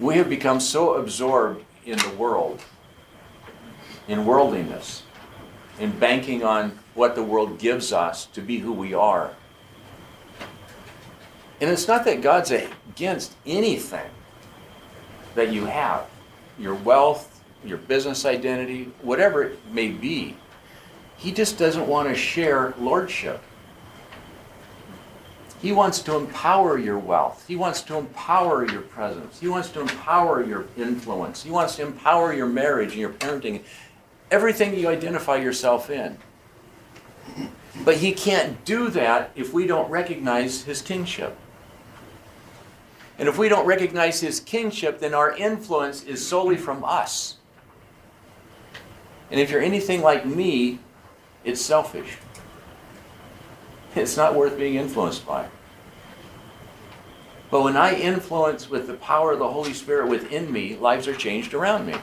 We 0.00 0.16
have 0.16 0.28
become 0.28 0.58
so 0.58 0.94
absorbed 0.94 1.64
in 1.86 1.98
the 1.98 2.10
world, 2.18 2.60
in 4.08 4.24
worldliness, 4.26 5.04
in 5.78 5.90
banking 5.98 6.42
on 6.42 6.78
what 6.94 7.14
the 7.14 7.22
world 7.22 7.58
gives 7.58 7.92
us 7.92 8.26
to 8.26 8.40
be 8.40 8.58
who 8.58 8.72
we 8.72 8.94
are. 8.94 9.30
And 11.60 11.70
it's 11.70 11.88
not 11.88 12.04
that 12.04 12.20
God's 12.22 12.50
against 12.50 13.34
anything 13.46 14.10
that 15.34 15.52
you 15.52 15.66
have 15.66 16.06
your 16.58 16.74
wealth, 16.74 17.44
your 17.64 17.78
business 17.78 18.24
identity, 18.24 18.90
whatever 19.02 19.44
it 19.44 19.58
may 19.72 19.88
be. 19.88 20.36
He 21.16 21.30
just 21.30 21.56
doesn't 21.58 21.86
want 21.86 22.08
to 22.08 22.14
share 22.14 22.74
lordship. 22.78 23.40
He 25.60 25.72
wants 25.72 26.00
to 26.02 26.16
empower 26.16 26.78
your 26.78 26.98
wealth. 26.98 27.44
He 27.48 27.56
wants 27.56 27.82
to 27.82 27.96
empower 27.96 28.68
your 28.68 28.82
presence. 28.82 29.40
He 29.40 29.48
wants 29.48 29.70
to 29.70 29.80
empower 29.80 30.44
your 30.44 30.66
influence. 30.76 31.42
He 31.42 31.50
wants 31.50 31.76
to 31.76 31.82
empower 31.82 32.32
your 32.32 32.46
marriage 32.46 32.92
and 32.92 33.00
your 33.00 33.10
parenting 33.10 33.62
everything 34.30 34.74
you 34.74 34.88
identify 34.88 35.36
yourself 35.36 35.90
in. 35.90 36.18
But 37.84 37.98
he 37.98 38.12
can't 38.12 38.64
do 38.64 38.88
that 38.90 39.30
if 39.36 39.52
we 39.52 39.66
don't 39.66 39.90
recognize 39.90 40.62
his 40.64 40.82
kingship. 40.82 41.36
And 43.18 43.28
if 43.28 43.38
we 43.38 43.48
don't 43.48 43.66
recognize 43.66 44.20
his 44.20 44.40
kingship, 44.40 45.00
then 45.00 45.14
our 45.14 45.36
influence 45.36 46.04
is 46.04 46.26
solely 46.26 46.56
from 46.56 46.84
us. 46.84 47.36
And 49.30 49.40
if 49.40 49.50
you're 49.50 49.60
anything 49.60 50.02
like 50.02 50.24
me, 50.24 50.78
it's 51.44 51.60
selfish. 51.60 52.18
It's 53.94 54.16
not 54.16 54.34
worth 54.34 54.56
being 54.56 54.76
influenced 54.76 55.26
by. 55.26 55.48
But 57.50 57.62
when 57.62 57.76
I 57.76 57.94
influence 57.94 58.68
with 58.68 58.86
the 58.86 58.94
power 58.94 59.32
of 59.32 59.38
the 59.38 59.48
Holy 59.48 59.72
Spirit 59.72 60.08
within 60.08 60.52
me, 60.52 60.76
lives 60.76 61.08
are 61.08 61.14
changed 61.14 61.54
around 61.54 61.86
me. 61.86 61.94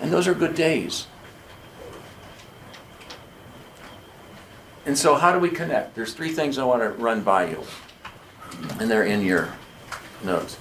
And 0.00 0.12
those 0.12 0.28
are 0.28 0.34
good 0.34 0.54
days. 0.54 1.06
And 4.84 4.96
so, 4.96 5.16
how 5.16 5.32
do 5.32 5.38
we 5.38 5.48
connect? 5.48 5.94
There's 5.94 6.14
three 6.14 6.32
things 6.32 6.58
I 6.58 6.64
want 6.64 6.82
to 6.82 6.90
run 6.90 7.22
by 7.22 7.48
you, 7.50 7.64
and 8.78 8.88
they're 8.88 9.04
in 9.04 9.24
your 9.24 9.52
notes. 10.22 10.58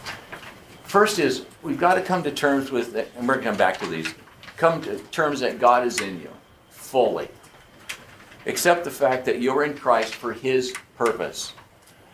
First 0.83 1.19
is 1.19 1.45
we've 1.61 1.79
got 1.79 1.95
to 1.95 2.01
come 2.01 2.23
to 2.23 2.31
terms 2.31 2.71
with, 2.71 2.95
and 2.95 3.27
we're 3.27 3.35
going 3.35 3.43
to 3.43 3.49
come 3.49 3.57
back 3.57 3.77
to 3.79 3.85
these, 3.85 4.13
come 4.57 4.81
to 4.81 4.97
terms 5.11 5.41
that 5.41 5.59
God 5.59 5.85
is 5.85 5.99
in 6.01 6.19
you 6.21 6.29
fully. 6.69 7.27
Accept 8.47 8.83
the 8.83 8.91
fact 8.91 9.25
that 9.25 9.41
you're 9.41 9.63
in 9.63 9.75
Christ 9.75 10.15
for 10.15 10.33
His 10.33 10.73
purpose. 10.97 11.53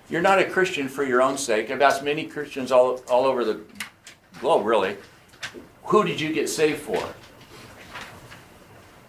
You're 0.09 0.21
not 0.21 0.39
a 0.39 0.45
Christian 0.45 0.89
for 0.89 1.05
your 1.05 1.21
own 1.21 1.37
sake. 1.37 1.71
I've 1.71 1.81
asked 1.81 2.03
many 2.03 2.25
Christians 2.25 2.71
all, 2.71 3.01
all 3.09 3.25
over 3.25 3.45
the 3.45 3.61
globe, 4.41 4.65
really, 4.65 4.97
who 5.85 6.03
did 6.03 6.19
you 6.21 6.33
get 6.33 6.49
saved 6.49 6.79
for? 6.79 7.13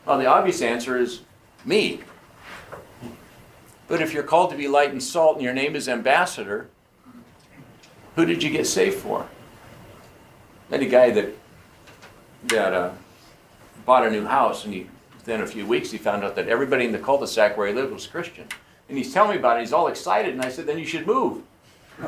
Well, 0.05 0.19
the 0.19 0.27
obvious 0.27 0.63
answer 0.63 0.99
is 0.99 1.21
me. 1.65 2.01
But 3.89 4.01
if 4.01 4.13
you're 4.13 4.23
called 4.23 4.51
to 4.51 4.57
be 4.57 4.69
light 4.69 4.91
and 4.91 5.03
salt 5.03 5.37
and 5.37 5.45
your 5.45 5.53
name 5.53 5.77
is 5.77 5.89
ambassador, 5.89 6.69
who 8.17 8.25
did 8.25 8.43
you 8.43 8.51
get 8.51 8.67
saved 8.67 8.97
for? 8.97 9.29
Met 10.71 10.83
a 10.83 10.87
guy 10.87 11.11
that 11.11 11.35
that 12.45 12.73
uh, 12.73 12.91
bought 13.87 14.07
a 14.07 14.11
new 14.11 14.25
house, 14.25 14.65
and 14.65 14.75
he 14.75 14.87
within 15.15 15.41
a 15.43 15.47
few 15.47 15.67
weeks 15.67 15.91
he 15.91 15.99
found 15.99 16.25
out 16.25 16.35
that 16.35 16.49
everybody 16.49 16.85
in 16.85 16.93
the 16.93 16.99
cul-de-sac 16.99 17.57
where 17.57 17.69
he 17.69 17.75
lived 17.75 17.93
was 17.93 18.07
Christian. 18.07 18.47
And 18.89 18.99
he's 18.99 19.13
telling 19.15 19.31
me 19.33 19.37
about 19.37 19.59
it. 19.59 19.61
He's 19.61 19.73
all 19.73 19.87
excited, 19.87 20.33
and 20.33 20.43
I 20.43 20.49
said, 20.49 20.67
"Then 20.67 20.79
you 20.79 20.87
should 20.87 21.07
move." 21.07 21.43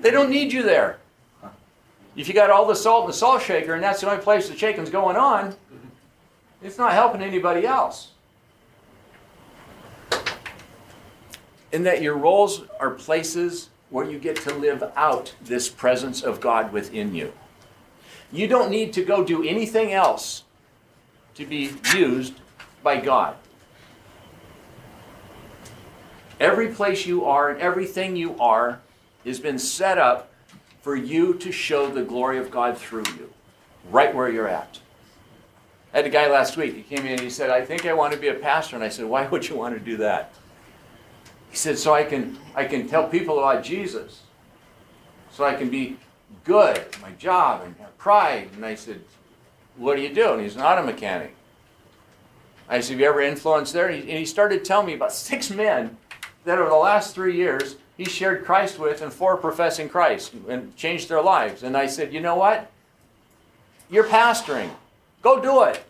they 0.00 0.10
don't 0.10 0.30
need 0.30 0.52
you 0.52 0.62
there. 0.62 0.98
If 2.16 2.28
you 2.28 2.34
got 2.34 2.50
all 2.50 2.66
the 2.66 2.76
salt 2.76 3.04
in 3.04 3.06
the 3.08 3.16
salt 3.16 3.42
shaker 3.42 3.74
and 3.74 3.82
that's 3.82 4.00
the 4.00 4.10
only 4.10 4.22
place 4.22 4.48
the 4.48 4.56
shaking's 4.56 4.90
going 4.90 5.16
on, 5.16 5.54
it's 6.62 6.78
not 6.78 6.92
helping 6.92 7.22
anybody 7.22 7.66
else. 7.66 8.12
In 11.72 11.82
that 11.82 12.02
your 12.02 12.16
roles 12.16 12.62
are 12.78 12.90
places 12.90 13.70
where 13.90 14.08
you 14.08 14.18
get 14.18 14.36
to 14.36 14.54
live 14.54 14.82
out 14.96 15.34
this 15.42 15.68
presence 15.68 16.22
of 16.22 16.40
God 16.40 16.72
within 16.72 17.14
you. 17.14 17.32
You 18.32 18.46
don't 18.46 18.70
need 18.70 18.92
to 18.94 19.04
go 19.04 19.24
do 19.24 19.46
anything 19.46 19.92
else 19.92 20.44
to 21.34 21.44
be 21.44 21.72
used 21.94 22.34
by 22.82 23.00
God. 23.00 23.36
Every 26.40 26.68
place 26.68 27.06
you 27.06 27.24
are 27.24 27.50
and 27.50 27.60
everything 27.60 28.16
you 28.16 28.36
are 28.38 28.80
has 29.24 29.40
been 29.40 29.58
set 29.58 29.98
up 29.98 30.30
for 30.84 30.94
you 30.94 31.32
to 31.32 31.50
show 31.50 31.90
the 31.90 32.02
glory 32.02 32.36
of 32.36 32.50
God 32.50 32.76
through 32.76 33.04
you, 33.16 33.32
right 33.90 34.14
where 34.14 34.28
you're 34.28 34.46
at. 34.46 34.80
I 35.94 35.96
had 35.96 36.06
a 36.06 36.10
guy 36.10 36.28
last 36.30 36.58
week, 36.58 36.74
he 36.74 36.82
came 36.82 37.06
in 37.06 37.12
and 37.12 37.20
he 37.22 37.30
said, 37.30 37.48
I 37.48 37.64
think 37.64 37.86
I 37.86 37.94
want 37.94 38.12
to 38.12 38.18
be 38.18 38.28
a 38.28 38.34
pastor. 38.34 38.76
And 38.76 38.84
I 38.84 38.90
said, 38.90 39.06
Why 39.06 39.26
would 39.30 39.48
you 39.48 39.56
want 39.56 39.72
to 39.72 39.80
do 39.80 39.96
that? 39.96 40.34
He 41.48 41.56
said, 41.56 41.78
So 41.78 41.94
I 41.94 42.04
can, 42.04 42.38
I 42.54 42.66
can 42.66 42.86
tell 42.86 43.08
people 43.08 43.38
about 43.38 43.64
Jesus. 43.64 44.24
So 45.30 45.42
I 45.42 45.54
can 45.54 45.70
be 45.70 45.96
good 46.44 46.76
at 46.76 47.00
my 47.00 47.12
job 47.12 47.62
and 47.64 47.74
have 47.76 47.96
pride. 47.96 48.50
And 48.54 48.66
I 48.66 48.74
said, 48.74 49.00
What 49.78 49.96
do 49.96 50.02
you 50.02 50.12
do? 50.12 50.34
And 50.34 50.42
he's 50.42 50.54
not 50.54 50.78
a 50.78 50.82
mechanic. 50.82 51.34
I 52.68 52.80
said, 52.80 52.90
Have 52.92 53.00
you 53.00 53.06
ever 53.06 53.22
influenced 53.22 53.72
there? 53.72 53.88
And 53.88 54.04
he, 54.04 54.10
and 54.10 54.18
he 54.18 54.26
started 54.26 54.66
telling 54.66 54.88
me 54.88 54.92
about 54.92 55.14
six 55.14 55.48
men 55.48 55.96
that 56.44 56.58
over 56.58 56.68
the 56.68 56.76
last 56.76 57.14
three 57.14 57.38
years 57.38 57.76
he 57.96 58.04
shared 58.04 58.44
Christ 58.44 58.78
with 58.78 59.02
and 59.02 59.12
for 59.12 59.36
professing 59.36 59.88
Christ 59.88 60.32
and 60.48 60.74
changed 60.76 61.08
their 61.08 61.22
lives. 61.22 61.62
And 61.62 61.76
I 61.76 61.86
said, 61.86 62.12
you 62.12 62.20
know 62.20 62.34
what? 62.34 62.70
You're 63.88 64.04
pastoring. 64.04 64.70
Go 65.22 65.40
do 65.40 65.62
it. 65.62 65.84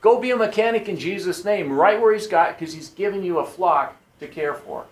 Go 0.00 0.20
be 0.20 0.30
a 0.30 0.36
mechanic 0.36 0.88
in 0.88 0.98
Jesus' 0.98 1.44
name, 1.44 1.72
right 1.72 2.00
where 2.00 2.12
he's 2.12 2.26
got, 2.26 2.58
because 2.58 2.74
he's 2.74 2.90
given 2.90 3.24
you 3.24 3.38
a 3.38 3.46
flock 3.46 3.96
to 4.20 4.28
care 4.28 4.54
for. 4.54 4.84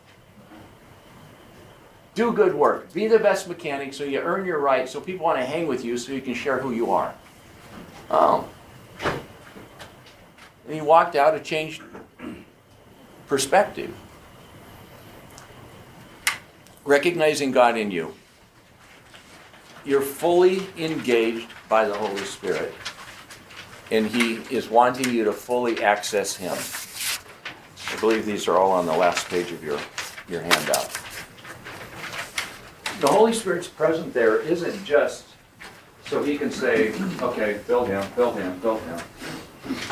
Do 2.15 2.33
good 2.33 2.55
work. 2.55 2.93
Be 2.93 3.07
the 3.07 3.19
best 3.19 3.49
mechanic 3.49 3.95
so 3.95 4.05
you 4.05 4.19
earn 4.19 4.45
your 4.45 4.59
right, 4.59 4.89
so 4.89 5.01
people 5.01 5.25
want 5.25 5.39
to 5.39 5.45
hang 5.45 5.67
with 5.67 5.85
you 5.85 5.97
so 5.97 6.13
you 6.13 6.21
can 6.21 6.35
share 6.35 6.59
who 6.59 6.73
you 6.73 6.91
are. 6.91 7.15
Oh. 8.11 8.49
And 9.05 10.75
he 10.75 10.81
walked 10.81 11.15
out 11.15 11.35
a 11.35 11.41
changed 11.41 11.83
perspective 13.27 13.95
recognizing 16.85 17.53
God 17.53 17.77
in 17.77 17.91
you. 17.91 18.15
You're 19.85 20.03
fully 20.03 20.67
engaged 20.77 21.49
by 21.69 21.85
the 21.87 21.95
Holy 21.95 22.25
Spirit, 22.25 22.73
and 23.91 24.07
He 24.07 24.35
is 24.55 24.69
wanting 24.69 25.13
you 25.13 25.25
to 25.25 25.33
fully 25.33 25.83
access 25.83 26.37
Him. 26.37 26.57
I 27.93 28.01
believe 28.01 28.25
these 28.25 28.49
are 28.49 28.57
all 28.57 28.73
on 28.73 28.87
the 28.87 28.97
last 28.97 29.29
page 29.29 29.53
of 29.53 29.63
your, 29.63 29.79
your 30.29 30.41
handout. 30.41 30.91
The 33.01 33.09
Holy 33.09 33.33
Spirit's 33.33 33.69
present 33.69 34.15
there 34.15 34.41
isn't 34.41 34.85
just 34.85 35.27
so 36.07 36.23
he 36.23 36.37
can 36.37 36.51
say, 36.51 36.93
okay, 37.21 37.59
fill 37.67 37.87
him, 37.87 38.03
fill 38.11 38.33
him, 38.33 38.61
fill 38.61 38.79
him. 38.79 39.01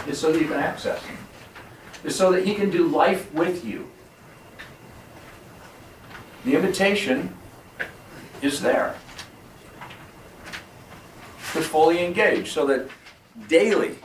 It's 0.06 0.18
so 0.18 0.32
that 0.32 0.40
you 0.40 0.46
can 0.46 0.58
access 0.58 1.02
him. 1.04 1.16
It's 2.04 2.14
so 2.14 2.30
that 2.32 2.44
he 2.44 2.54
can 2.54 2.70
do 2.70 2.86
life 2.86 3.32
with 3.32 3.64
you. 3.64 3.90
The 6.44 6.54
invitation 6.54 7.34
is 8.40 8.60
there 8.60 8.94
to 11.52 11.60
fully 11.60 12.04
engage 12.04 12.52
so 12.52 12.66
that 12.66 12.88
daily, 13.48 13.98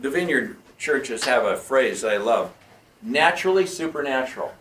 the 0.00 0.10
vineyard 0.10 0.56
churches 0.78 1.24
have 1.24 1.44
a 1.44 1.56
phrase 1.56 2.04
I 2.04 2.16
love 2.16 2.52
naturally 3.02 3.66
supernatural. 3.66 4.52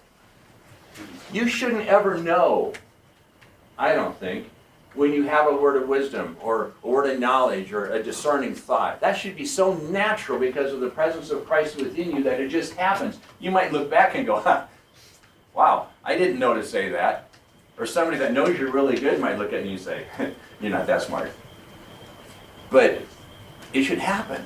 You 1.31 1.47
shouldn't 1.47 1.87
ever 1.87 2.17
know, 2.17 2.73
I 3.77 3.93
don't 3.93 4.17
think, 4.19 4.49
when 4.95 5.13
you 5.13 5.23
have 5.23 5.47
a 5.47 5.55
word 5.55 5.81
of 5.81 5.87
wisdom 5.87 6.35
or 6.41 6.71
a 6.83 6.87
word 6.87 7.09
of 7.09 7.19
knowledge 7.19 7.71
or 7.71 7.91
a 7.91 8.01
discerning 8.01 8.55
thought. 8.55 8.99
That 9.01 9.13
should 9.13 9.35
be 9.35 9.45
so 9.45 9.75
natural 9.75 10.39
because 10.39 10.73
of 10.73 10.79
the 10.79 10.89
presence 10.89 11.29
of 11.29 11.45
Christ 11.45 11.77
within 11.77 12.15
you 12.15 12.23
that 12.23 12.39
it 12.39 12.47
just 12.47 12.73
happens. 12.73 13.19
You 13.39 13.51
might 13.51 13.71
look 13.71 13.89
back 13.89 14.15
and 14.15 14.25
go, 14.25 14.39
huh, 14.39 14.65
wow, 15.59 15.87
I 16.05 16.17
didn't 16.17 16.39
know 16.39 16.53
to 16.53 16.63
say 16.63 16.87
that. 16.87 17.29
Or 17.77 17.85
somebody 17.85 18.17
that 18.19 18.31
knows 18.31 18.57
you're 18.57 18.71
really 18.71 18.97
good 18.97 19.19
might 19.19 19.37
look 19.37 19.51
at 19.51 19.65
you 19.65 19.71
and 19.71 19.79
say, 19.79 20.05
you're 20.61 20.71
not 20.71 20.87
that 20.87 21.01
smart. 21.01 21.33
But 22.69 23.01
it 23.73 23.83
should 23.83 23.99
happen 23.99 24.45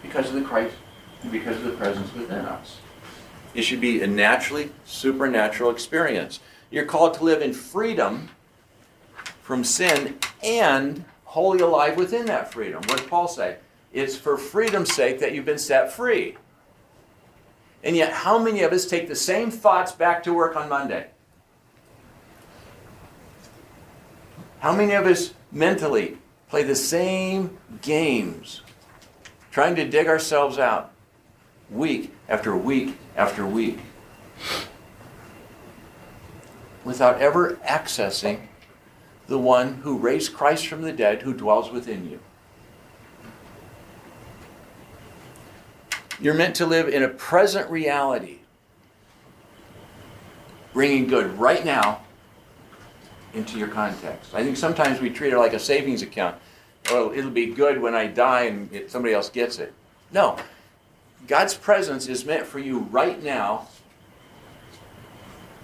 because 0.00 0.28
of 0.28 0.34
the 0.34 0.42
Christ, 0.42 0.76
and 1.22 1.32
because 1.32 1.56
of 1.56 1.64
the 1.64 1.72
presence 1.72 2.14
within 2.14 2.44
us. 2.44 2.78
It 3.52 3.62
should 3.62 3.80
be 3.80 4.00
a 4.00 4.06
naturally 4.06 4.70
supernatural 4.84 5.70
experience. 5.70 6.38
You're 6.70 6.84
called 6.84 7.14
to 7.14 7.24
live 7.24 7.42
in 7.42 7.52
freedom 7.52 8.28
from 9.42 9.64
sin 9.64 10.18
and 10.40 11.04
wholly 11.24 11.58
alive 11.60 11.96
within 11.96 12.26
that 12.26 12.52
freedom. 12.52 12.80
What 12.86 12.98
did 12.98 13.08
Paul 13.08 13.26
say? 13.26 13.56
It's 13.92 14.16
for 14.16 14.36
freedom's 14.36 14.94
sake 14.94 15.18
that 15.18 15.34
you've 15.34 15.44
been 15.44 15.58
set 15.58 15.92
free. 15.92 16.36
And 17.84 17.94
yet, 17.94 18.12
how 18.12 18.38
many 18.38 18.62
of 18.62 18.72
us 18.72 18.86
take 18.86 19.08
the 19.08 19.14
same 19.14 19.50
thoughts 19.50 19.92
back 19.92 20.22
to 20.22 20.32
work 20.32 20.56
on 20.56 20.70
Monday? 20.70 21.08
How 24.60 24.74
many 24.74 24.94
of 24.94 25.06
us 25.06 25.34
mentally 25.52 26.16
play 26.48 26.62
the 26.62 26.74
same 26.74 27.58
games, 27.82 28.62
trying 29.50 29.76
to 29.76 29.86
dig 29.86 30.06
ourselves 30.06 30.58
out 30.58 30.92
week 31.70 32.14
after 32.26 32.56
week 32.56 32.96
after 33.16 33.46
week, 33.46 33.78
without 36.84 37.20
ever 37.20 37.56
accessing 37.68 38.46
the 39.26 39.38
one 39.38 39.74
who 39.82 39.98
raised 39.98 40.32
Christ 40.32 40.66
from 40.66 40.80
the 40.80 40.92
dead 40.92 41.22
who 41.22 41.34
dwells 41.34 41.70
within 41.70 42.10
you. 42.10 42.20
You're 46.20 46.34
meant 46.34 46.56
to 46.56 46.66
live 46.66 46.88
in 46.88 47.02
a 47.02 47.08
present 47.08 47.70
reality, 47.70 48.38
bringing 50.72 51.06
good 51.06 51.38
right 51.38 51.64
now 51.64 52.00
into 53.32 53.58
your 53.58 53.68
context. 53.68 54.34
I 54.34 54.42
think 54.42 54.56
sometimes 54.56 55.00
we 55.00 55.10
treat 55.10 55.32
it 55.32 55.38
like 55.38 55.52
a 55.52 55.58
savings 55.58 56.02
account. 56.02 56.36
Oh, 56.90 57.12
it'll 57.12 57.30
be 57.30 57.46
good 57.46 57.80
when 57.80 57.94
I 57.94 58.06
die 58.06 58.44
and 58.44 58.72
it, 58.72 58.90
somebody 58.90 59.14
else 59.14 59.28
gets 59.28 59.58
it. 59.58 59.72
No. 60.12 60.36
God's 61.26 61.54
presence 61.54 62.06
is 62.06 62.24
meant 62.24 62.46
for 62.46 62.58
you 62.58 62.80
right 62.80 63.22
now 63.22 63.68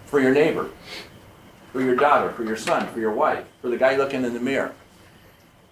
for 0.07 0.19
your 0.21 0.33
neighbor 0.33 0.71
for 1.73 1.81
your 1.81 1.95
daughter, 1.95 2.31
for 2.33 2.45
your 2.45 2.57
son, 2.57 2.87
for 2.89 2.99
your 2.99 3.13
wife, 3.13 3.45
for 3.61 3.69
the 3.69 3.77
guy 3.77 3.97
looking 3.97 4.25
in 4.25 4.35
the 4.35 4.41
mirror. 4.41 4.73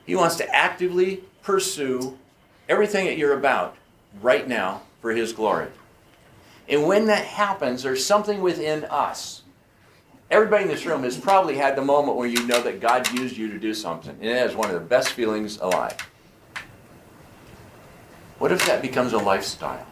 He 0.07 0.15
wants 0.15 0.37
to 0.37 0.55
actively 0.55 1.25
pursue 1.43 2.19
everything 2.69 3.07
that 3.07 3.19
you're 3.19 3.37
about 3.37 3.77
right 4.21 4.47
now 4.47 4.83
for 5.01 5.13
His 5.13 5.33
glory. 5.33 5.69
And 6.69 6.87
when 6.87 7.07
that 7.07 7.25
happens, 7.25 7.83
there's 7.83 8.05
something 8.05 8.43
within 8.43 8.85
us. 8.85 9.43
Everybody 10.31 10.65
in 10.65 10.69
this 10.69 10.85
room 10.85 11.03
has 11.05 11.17
probably 11.17 11.57
had 11.57 11.75
the 11.77 11.83
moment 11.83 12.19
where 12.19 12.29
you 12.29 12.47
know 12.47 12.61
that 12.61 12.81
God 12.81 13.11
used 13.19 13.37
you 13.37 13.51
to 13.51 13.59
do 13.59 13.73
something. 13.73 14.15
And 14.21 14.29
it 14.29 14.51
is 14.51 14.55
one 14.55 14.69
of 14.69 14.75
the 14.75 14.87
best 14.87 15.11
feelings 15.11 15.59
alive. 15.59 15.97
What 18.39 18.53
if 18.53 18.65
that 18.67 18.83
becomes 18.83 19.15
a 19.15 19.19
lifestyle? 19.19 19.87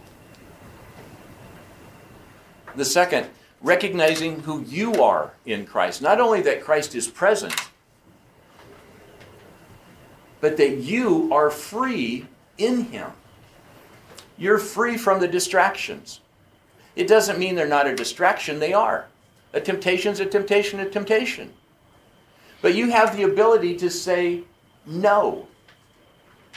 The 2.74 2.84
second 2.84 3.28
recognizing 3.60 4.40
who 4.40 4.62
you 4.62 5.02
are 5.02 5.32
in 5.44 5.66
Christ. 5.66 6.02
Not 6.02 6.20
only 6.20 6.40
that 6.42 6.62
Christ 6.62 6.94
is 6.94 7.08
present, 7.08 7.54
but 10.40 10.56
that 10.58 10.76
you 10.76 11.32
are 11.32 11.50
free 11.50 12.26
in 12.58 12.84
Him. 12.84 13.10
You're 14.38 14.58
free 14.58 14.96
from 14.96 15.20
the 15.20 15.28
distractions. 15.28 16.20
It 16.94 17.08
doesn't 17.08 17.38
mean 17.38 17.54
they're 17.54 17.66
not 17.66 17.86
a 17.86 17.94
distraction, 17.94 18.58
they 18.58 18.72
are. 18.72 19.06
A 19.52 19.60
temptation's 19.60 20.20
a 20.20 20.26
temptation, 20.26 20.80
a 20.80 20.88
temptation. 20.88 21.52
But 22.62 22.74
you 22.74 22.90
have 22.90 23.16
the 23.16 23.22
ability 23.22 23.76
to 23.76 23.90
say, 23.90 24.42
no. 24.86 25.46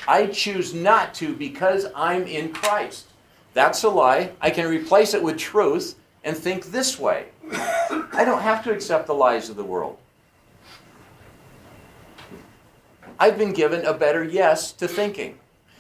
I 0.08 0.28
choose 0.28 0.74
not 0.74 1.14
to 1.16 1.34
because 1.34 1.88
I'm 1.96 2.24
in 2.24 2.54
Christ. 2.54 3.08
That's 3.54 3.84
a 3.84 3.90
lie. 3.90 4.32
I 4.42 4.50
can 4.50 4.70
replace 4.70 5.14
it 5.14 5.22
with 5.22 5.38
truth 5.38 5.96
and 6.24 6.36
think 6.38 6.68
this 6.68 7.00
way. 7.00 7.28
I 7.52 8.24
don't 8.26 8.42
have 8.42 8.64
to 8.66 8.72
accept 8.72 9.08
the 9.08 9.14
lies 9.14 9.50
of 9.50 9.56
the 9.56 9.64
world. 9.64 9.98
I've 13.20 13.38
been 13.38 13.52
given 13.52 13.86
a 13.86 13.94
better 13.94 14.24
yes 14.24 14.72
to 14.74 14.88
thinking. 14.88 15.40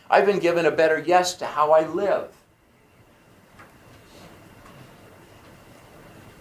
I've 0.10 0.26
been 0.26 0.40
given 0.40 0.66
a 0.66 0.72
better 0.72 1.00
yes 1.00 1.36
to 1.36 1.46
how 1.46 1.72
I 1.72 1.86
live. 1.86 2.32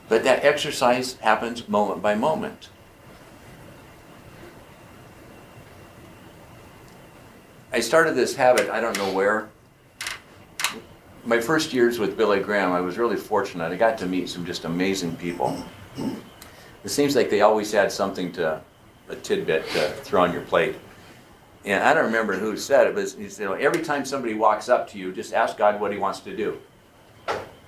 But 0.09 0.25
that 0.25 0.45
exercise 0.45 1.17
happens 1.17 1.69
moment 1.69 2.01
by 2.01 2.15
moment. 2.15 2.71
I 7.71 7.81
started 7.81 8.15
this 8.15 8.35
habit, 8.35 8.71
I 8.71 8.81
don't 8.81 8.97
know 8.97 9.13
where, 9.13 9.51
my 11.29 11.39
first 11.39 11.75
years 11.75 11.99
with 11.99 12.17
Billy 12.17 12.41
Graham, 12.41 12.73
I 12.73 12.81
was 12.81 12.97
really 12.97 13.17
fortunate. 13.17 13.71
I 13.71 13.77
got 13.77 13.99
to 13.99 14.07
meet 14.07 14.31
some 14.31 14.47
just 14.47 14.65
amazing 14.65 15.15
people. 15.17 15.63
It 16.85 16.89
seems 16.89 17.15
like 17.15 17.29
they 17.29 17.43
always 17.43 17.71
had 17.71 17.93
something 17.93 18.33
to, 18.33 18.63
a 19.11 19.17
tidbit 19.17 19.69
to 19.71 19.91
throw 19.91 20.23
on 20.23 20.33
your 20.33 20.41
plate. 20.43 20.77
And 21.69 21.85
I 21.85 21.93
don't 21.93 22.07
remember 22.07 22.33
who 22.33 22.57
said 22.57 22.87
it, 22.87 22.95
but 22.95 23.11
he 23.11 23.29
said, 23.29 23.47
every 23.61 23.83
time 23.83 24.07
somebody 24.07 24.33
walks 24.33 24.71
up 24.71 24.89
to 24.91 24.99
you, 24.99 25.13
just 25.13 25.35
ask 25.35 25.59
God 25.59 25.79
what 25.79 25.93
he 25.93 25.99
wants 25.99 26.21
to 26.21 26.35
do. 26.35 26.57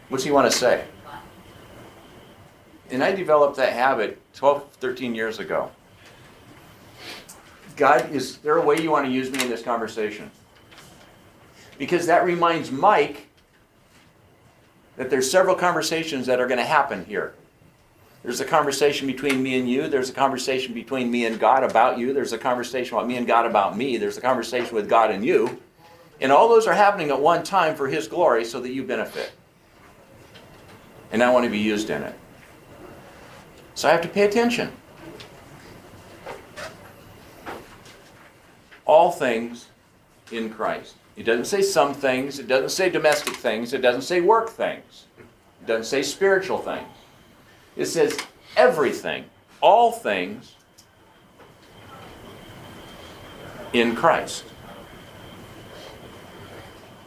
What's 0.09 0.25
he 0.25 0.31
want 0.31 0.51
to 0.51 0.57
say? 0.57 0.87
And 2.91 3.05
I 3.05 3.13
developed 3.13 3.59
that 3.59 3.75
habit 3.75 4.19
12, 4.33 4.73
13 4.73 5.15
years 5.15 5.39
ago. 5.39 5.71
God, 7.77 8.11
is 8.11 8.39
there 8.39 8.57
a 8.57 8.65
way 8.65 8.81
you 8.81 8.91
want 8.91 9.05
to 9.05 9.13
use 9.13 9.31
me 9.31 9.43
in 9.43 9.51
this 9.51 9.63
conversation? 9.63 10.31
Because 11.77 12.07
that 12.07 12.25
reminds 12.25 12.71
Mike 12.71 13.29
that 14.97 15.11
there's 15.11 15.31
several 15.31 15.55
conversations 15.55 16.25
that 16.25 16.41
are 16.41 16.47
going 16.47 16.57
to 16.57 16.65
happen 16.65 17.05
here. 17.05 17.35
There's 18.23 18.41
a 18.41 18.45
conversation 18.45 19.07
between 19.07 19.43
me 19.43 19.59
and 19.59 19.69
you. 19.69 19.89
There's 19.89 20.11
a 20.11 20.13
conversation 20.13 20.75
between 20.75 21.11
me 21.11 21.25
and 21.25 21.41
God 21.41 21.65
about 21.65 21.99
you. 21.99 22.13
There's 22.13 22.35
a 22.35 22.39
conversation 22.39 22.95
about 22.95 23.09
me 23.09 23.17
and 23.17 23.27
God 23.27 23.47
about 23.47 23.77
me. 23.77 23.97
There's 23.97 24.19
a 24.19 24.21
conversation 24.21 24.75
with 24.75 24.89
God 24.89 25.11
and 25.11 25.25
you. 25.25 25.61
And 26.21 26.31
all 26.31 26.49
those 26.49 26.67
are 26.67 26.75
happening 26.75 27.09
at 27.11 27.19
one 27.19 27.43
time 27.43 27.75
for 27.75 27.89
His 27.89 28.07
glory 28.09 28.45
so 28.45 28.61
that 28.61 28.73
you 28.73 28.85
benefit. 28.85 29.33
And 31.13 31.23
I 31.23 31.33
want 31.33 31.45
to 31.45 31.51
be 31.51 31.59
used 31.59 31.89
in 31.89 32.03
it. 32.03 32.15
So 33.75 33.89
I 33.89 33.93
have 33.93 34.03
to 34.03 34.09
pay 34.09 34.23
attention. 34.23 34.71
All 38.85 39.11
things 39.11 39.69
in 40.31 40.51
Christ. 40.51 40.97
It 41.17 41.25
doesn't 41.25 41.47
say 41.47 41.63
some 41.63 41.95
things, 41.95 42.39
it 42.39 42.49
doesn't 42.49 42.71
say 42.71 42.91
domestic 42.91 43.37
things, 43.37 43.73
it 43.73 43.83
doesn't 43.83 44.03
say 44.03 44.21
work 44.21 44.51
things, 44.51 45.07
it 45.19 45.67
doesn't 45.67 45.85
say 45.85 46.03
spiritual 46.03 46.59
things. 46.59 46.87
It 47.81 47.87
says 47.87 48.15
everything, 48.59 49.25
all 49.63 49.91
things 49.91 50.55
in 53.73 53.97
Christ. 53.97 54.45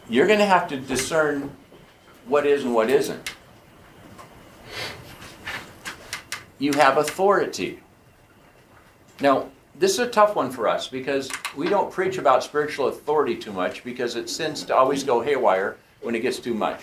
You're 0.08 0.26
going 0.26 0.40
to 0.40 0.44
have 0.44 0.66
to 0.70 0.76
discern 0.76 1.54
what 2.26 2.44
is 2.44 2.64
and 2.64 2.74
what 2.74 2.90
isn't. 2.90 3.36
You 6.58 6.72
have 6.72 6.98
authority. 6.98 7.78
Now, 9.20 9.50
this 9.76 9.92
is 9.92 10.00
a 10.00 10.08
tough 10.08 10.34
one 10.34 10.50
for 10.50 10.66
us 10.66 10.88
because 10.88 11.30
we 11.56 11.68
don't 11.68 11.92
preach 11.92 12.18
about 12.18 12.42
spiritual 12.42 12.88
authority 12.88 13.36
too 13.36 13.52
much 13.52 13.84
because 13.84 14.16
it 14.16 14.26
tends 14.26 14.64
to 14.64 14.74
always 14.74 15.04
go 15.04 15.20
haywire 15.20 15.76
when 16.00 16.16
it 16.16 16.20
gets 16.20 16.40
too 16.40 16.52
much. 16.52 16.82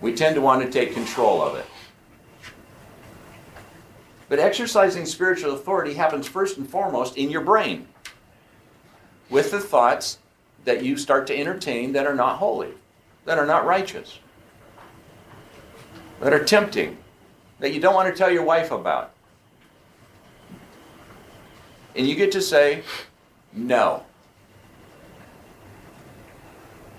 We 0.00 0.14
tend 0.14 0.34
to 0.34 0.40
want 0.40 0.62
to 0.62 0.70
take 0.70 0.94
control 0.94 1.40
of 1.42 1.56
it. 1.56 1.66
But 4.28 4.38
exercising 4.38 5.06
spiritual 5.06 5.54
authority 5.54 5.94
happens 5.94 6.26
first 6.26 6.58
and 6.58 6.68
foremost 6.68 7.16
in 7.16 7.30
your 7.30 7.42
brain 7.42 7.86
with 9.30 9.50
the 9.50 9.60
thoughts 9.60 10.18
that 10.64 10.84
you 10.84 10.96
start 10.96 11.26
to 11.28 11.38
entertain 11.38 11.92
that 11.92 12.06
are 12.06 12.14
not 12.14 12.38
holy, 12.38 12.72
that 13.24 13.38
are 13.38 13.46
not 13.46 13.64
righteous, 13.64 14.18
that 16.20 16.32
are 16.32 16.44
tempting, 16.44 16.98
that 17.60 17.72
you 17.72 17.80
don't 17.80 17.94
want 17.94 18.12
to 18.12 18.16
tell 18.16 18.30
your 18.30 18.42
wife 18.42 18.70
about. 18.72 19.12
And 21.94 22.06
you 22.06 22.14
get 22.14 22.32
to 22.32 22.42
say, 22.42 22.82
no. 23.52 24.04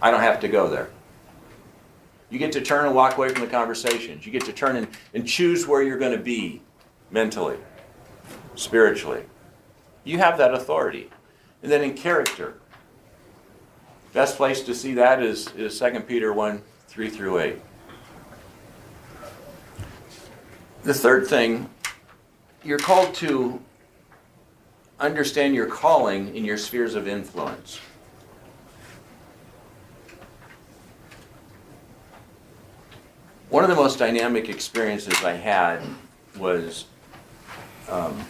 I 0.01 0.11
don't 0.11 0.21
have 0.21 0.39
to 0.41 0.47
go 0.47 0.69
there. 0.69 0.89
You 2.29 2.39
get 2.39 2.51
to 2.53 2.61
turn 2.61 2.85
and 2.85 2.95
walk 2.95 3.17
away 3.17 3.29
from 3.29 3.41
the 3.41 3.47
conversations. 3.47 4.25
You 4.25 4.31
get 4.31 4.45
to 4.45 4.53
turn 4.53 4.75
and, 4.75 4.87
and 5.13 5.25
choose 5.25 5.65
where 5.65 5.81
you're 5.81 5.97
going 5.97 6.17
to 6.17 6.23
be 6.23 6.61
mentally, 7.09 7.57
spiritually. 8.55 9.23
You 10.03 10.17
have 10.17 10.37
that 10.37 10.53
authority. 10.53 11.09
And 11.63 11.71
then 11.71 11.83
in 11.83 11.93
character, 11.93 12.55
best 14.13 14.37
place 14.37 14.61
to 14.63 14.75
see 14.75 14.93
that 14.95 15.21
is, 15.21 15.47
is 15.55 15.79
2 15.79 16.01
Peter 16.01 16.33
1 16.33 16.61
3 16.87 17.09
through 17.09 17.39
8. 17.39 17.61
The 20.83 20.93
third 20.93 21.27
thing, 21.27 21.69
you're 22.63 22.79
called 22.79 23.13
to 23.15 23.61
understand 24.99 25.53
your 25.53 25.67
calling 25.67 26.35
in 26.35 26.45
your 26.45 26.57
spheres 26.57 26.95
of 26.95 27.07
influence. 27.07 27.79
One 33.49 33.63
of 33.63 33.69
the 33.69 33.75
most 33.75 33.97
dynamic 33.97 34.49
experiences 34.49 35.23
I 35.23 35.31
had 35.31 35.81
was 36.37 36.85
um, 37.89 38.25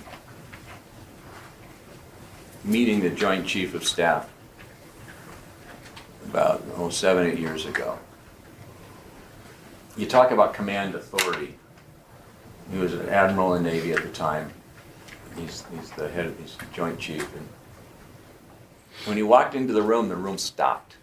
meeting 2.63 2.99
the 2.99 3.09
Joint 3.09 3.47
Chief 3.47 3.73
of 3.73 3.83
Staff 3.83 4.29
about 6.25 6.63
oh, 6.75 6.89
seven, 6.89 7.25
eight 7.25 7.39
years 7.39 7.65
ago. 7.65 7.97
You 9.97 10.05
talk 10.05 10.29
about 10.29 10.53
command 10.53 10.93
authority. 10.93 11.55
He 12.71 12.77
was 12.77 12.93
an 12.93 13.09
admiral 13.09 13.55
in 13.55 13.63
the 13.63 13.71
Navy 13.71 13.93
at 13.93 14.03
the 14.03 14.09
time. 14.09 14.51
He's, 15.35 15.63
he's 15.73 15.89
the 15.91 16.09
head 16.09 16.27
of 16.27 16.37
this 16.37 16.57
Joint 16.73 16.99
Chief. 16.99 17.27
And 17.35 17.47
when 19.05 19.17
he 19.17 19.23
walked 19.23 19.55
into 19.55 19.73
the 19.73 19.81
room, 19.81 20.09
the 20.09 20.15
room 20.15 20.37
stopped. 20.37 20.97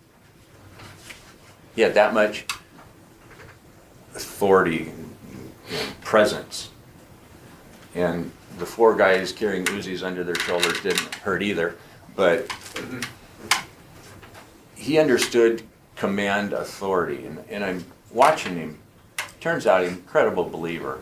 He 1.75 1.83
had 1.83 1.95
that 1.95 2.15
much 2.15 2.47
authority 4.15 4.91
and 4.91 6.01
presence. 6.01 6.71
And 7.95 8.31
the 8.59 8.67
four 8.67 8.97
guys 8.97 9.33
carrying 9.33 9.65
Uzis 9.67 10.03
under 10.03 10.25
their 10.25 10.35
shoulders 10.37 10.81
didn't 10.81 11.15
hurt 11.17 11.43
either, 11.43 11.77
but 12.17 12.51
he 14.75 14.99
understood 14.99 15.63
command 15.97 16.53
authority. 16.53 17.27
And, 17.27 17.45
and 17.49 17.65
I'm 17.65 17.85
watching 18.11 18.57
him. 18.57 18.79
Turns 19.41 19.67
out, 19.67 19.85
incredible 19.85 20.45
believer. 20.45 21.01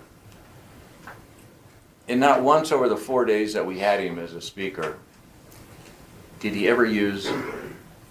And 2.08 2.18
not 2.20 2.42
once 2.42 2.72
over 2.72 2.88
the 2.88 2.96
four 2.96 3.24
days 3.24 3.54
that 3.54 3.64
we 3.64 3.78
had 3.78 4.00
him 4.00 4.18
as 4.18 4.34
a 4.34 4.40
speaker 4.40 4.98
did 6.40 6.54
he 6.54 6.68
ever 6.68 6.84
use 6.84 7.30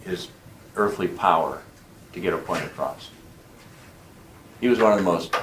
his 0.06 0.30
earthly 0.78 1.10
power 1.10 1.62
to 2.14 2.20
get 2.22 2.34
a 2.34 2.38
point 2.38 2.64
across. 2.64 3.10
He 4.62 4.70
was 4.70 4.80
one 4.80 4.94
of 4.94 5.00
the 5.00 5.04
most 5.04 5.36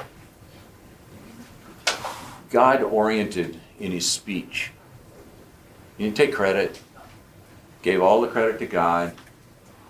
God 2.49 2.81
oriented 2.81 3.59
in 3.79 3.91
his 3.91 4.09
speech. 4.09 4.71
He 5.97 6.05
didn't 6.05 6.17
take 6.17 6.33
credit, 6.33 6.81
gave 7.81 8.01
all 8.01 8.21
the 8.21 8.29
credit 8.29 8.59
to 8.59 8.65
God, 8.65 9.13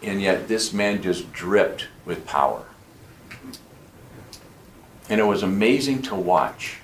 and 0.02 0.20
yet 0.20 0.48
this 0.48 0.74
man 0.74 1.02
just 1.02 1.32
dripped 1.32 1.88
with 2.06 2.26
power. 2.26 2.66
And 5.10 5.20
it 5.20 5.26
was 5.26 5.44
amazing 5.44 6.02
to 6.04 6.16
watch. 6.16 6.78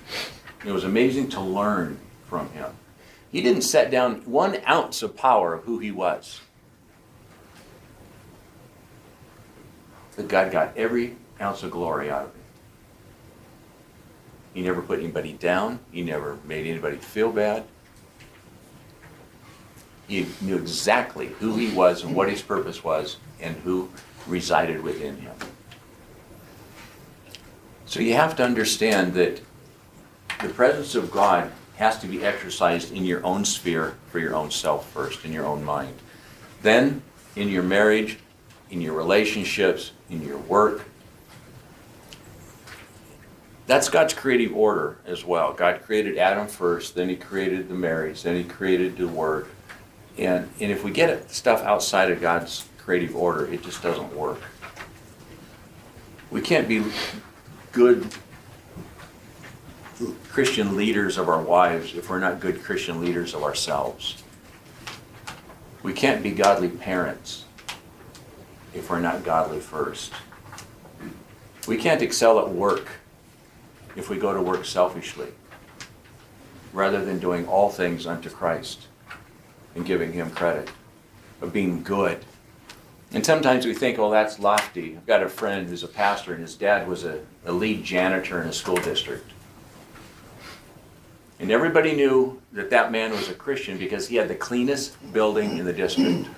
It 0.64 0.72
was 0.72 0.84
amazing 0.84 1.28
to 1.30 1.40
learn 1.40 1.98
from 2.28 2.50
him. 2.50 2.70
He 3.32 3.42
didn't 3.42 3.62
set 3.62 3.90
down 3.90 4.22
one 4.24 4.58
ounce 4.68 5.02
of 5.02 5.16
power 5.16 5.54
of 5.54 5.64
who 5.64 5.80
he 5.80 5.90
was. 5.90 6.40
But 10.14 10.28
God 10.28 10.50
got 10.50 10.76
every 10.76 11.16
ounce 11.40 11.62
of 11.62 11.70
glory 11.70 12.10
out 12.10 12.26
of 12.26 12.34
him. 12.34 12.35
He 14.56 14.62
never 14.62 14.80
put 14.80 15.00
anybody 15.00 15.34
down. 15.34 15.80
He 15.92 16.02
never 16.02 16.38
made 16.46 16.66
anybody 16.66 16.96
feel 16.96 17.30
bad. 17.30 17.64
He 20.08 20.26
knew 20.40 20.56
exactly 20.56 21.26
who 21.26 21.56
he 21.56 21.74
was 21.74 22.02
and 22.02 22.16
what 22.16 22.30
his 22.30 22.40
purpose 22.40 22.82
was 22.82 23.18
and 23.38 23.54
who 23.56 23.90
resided 24.26 24.82
within 24.82 25.18
him. 25.18 25.34
So 27.84 28.00
you 28.00 28.14
have 28.14 28.34
to 28.36 28.44
understand 28.44 29.12
that 29.12 29.42
the 30.40 30.48
presence 30.48 30.94
of 30.94 31.10
God 31.10 31.52
has 31.74 31.98
to 31.98 32.06
be 32.06 32.24
exercised 32.24 32.94
in 32.94 33.04
your 33.04 33.22
own 33.26 33.44
sphere 33.44 33.98
for 34.10 34.20
your 34.20 34.34
own 34.34 34.50
self 34.50 34.90
first, 34.90 35.26
in 35.26 35.34
your 35.34 35.44
own 35.44 35.66
mind. 35.66 35.98
Then, 36.62 37.02
in 37.34 37.50
your 37.50 37.62
marriage, 37.62 38.20
in 38.70 38.80
your 38.80 38.94
relationships, 38.94 39.92
in 40.08 40.26
your 40.26 40.38
work, 40.38 40.86
that's 43.66 43.88
God's 43.88 44.14
creative 44.14 44.54
order 44.54 44.98
as 45.06 45.24
well. 45.24 45.52
God 45.52 45.82
created 45.82 46.18
Adam 46.18 46.46
first, 46.46 46.94
then 46.94 47.08
He 47.08 47.16
created 47.16 47.68
the 47.68 47.74
Marys, 47.74 48.22
then 48.22 48.36
He 48.36 48.44
created 48.44 48.96
the 48.96 49.08
work. 49.08 49.48
And, 50.16 50.48
and 50.60 50.72
if 50.72 50.84
we 50.84 50.92
get 50.92 51.30
stuff 51.30 51.62
outside 51.62 52.10
of 52.10 52.20
God's 52.20 52.66
creative 52.78 53.16
order, 53.16 53.52
it 53.52 53.62
just 53.62 53.82
doesn't 53.82 54.14
work. 54.14 54.40
We 56.30 56.40
can't 56.40 56.68
be 56.68 56.84
good 57.72 58.06
Christian 60.28 60.76
leaders 60.76 61.18
of 61.18 61.28
our 61.28 61.40
wives 61.40 61.94
if 61.94 62.08
we're 62.08 62.20
not 62.20 62.40
good 62.40 62.62
Christian 62.62 63.00
leaders 63.00 63.34
of 63.34 63.42
ourselves. 63.42 64.22
We 65.82 65.92
can't 65.92 66.22
be 66.22 66.30
godly 66.30 66.68
parents 66.68 67.44
if 68.74 68.90
we're 68.90 69.00
not 69.00 69.24
godly 69.24 69.60
first. 69.60 70.12
We 71.66 71.76
can't 71.76 72.02
excel 72.02 72.38
at 72.38 72.48
work 72.48 72.88
if 73.96 74.08
we 74.10 74.18
go 74.18 74.32
to 74.32 74.40
work 74.40 74.64
selfishly, 74.64 75.28
rather 76.72 77.04
than 77.04 77.18
doing 77.18 77.46
all 77.48 77.70
things 77.70 78.06
unto 78.06 78.28
Christ 78.30 78.86
and 79.74 79.84
giving 79.84 80.12
Him 80.12 80.30
credit, 80.30 80.70
of 81.40 81.52
being 81.52 81.82
good. 81.82 82.24
And 83.12 83.24
sometimes 83.24 83.64
we 83.64 83.74
think, 83.74 83.98
oh, 83.98 84.10
that's 84.10 84.38
lofty. 84.38 84.96
I've 84.96 85.06
got 85.06 85.22
a 85.22 85.28
friend 85.28 85.68
who's 85.68 85.82
a 85.82 85.88
pastor, 85.88 86.32
and 86.32 86.42
his 86.42 86.54
dad 86.54 86.88
was 86.88 87.04
a, 87.04 87.20
a 87.44 87.52
lead 87.52 87.84
janitor 87.84 88.42
in 88.42 88.48
a 88.48 88.52
school 88.52 88.76
district. 88.76 89.32
And 91.38 91.50
everybody 91.50 91.94
knew 91.94 92.40
that 92.52 92.70
that 92.70 92.90
man 92.90 93.12
was 93.12 93.28
a 93.28 93.34
Christian 93.34 93.78
because 93.78 94.08
he 94.08 94.16
had 94.16 94.28
the 94.28 94.34
cleanest 94.34 94.96
building 95.12 95.58
in 95.58 95.66
the 95.66 95.72
district. 95.72 96.28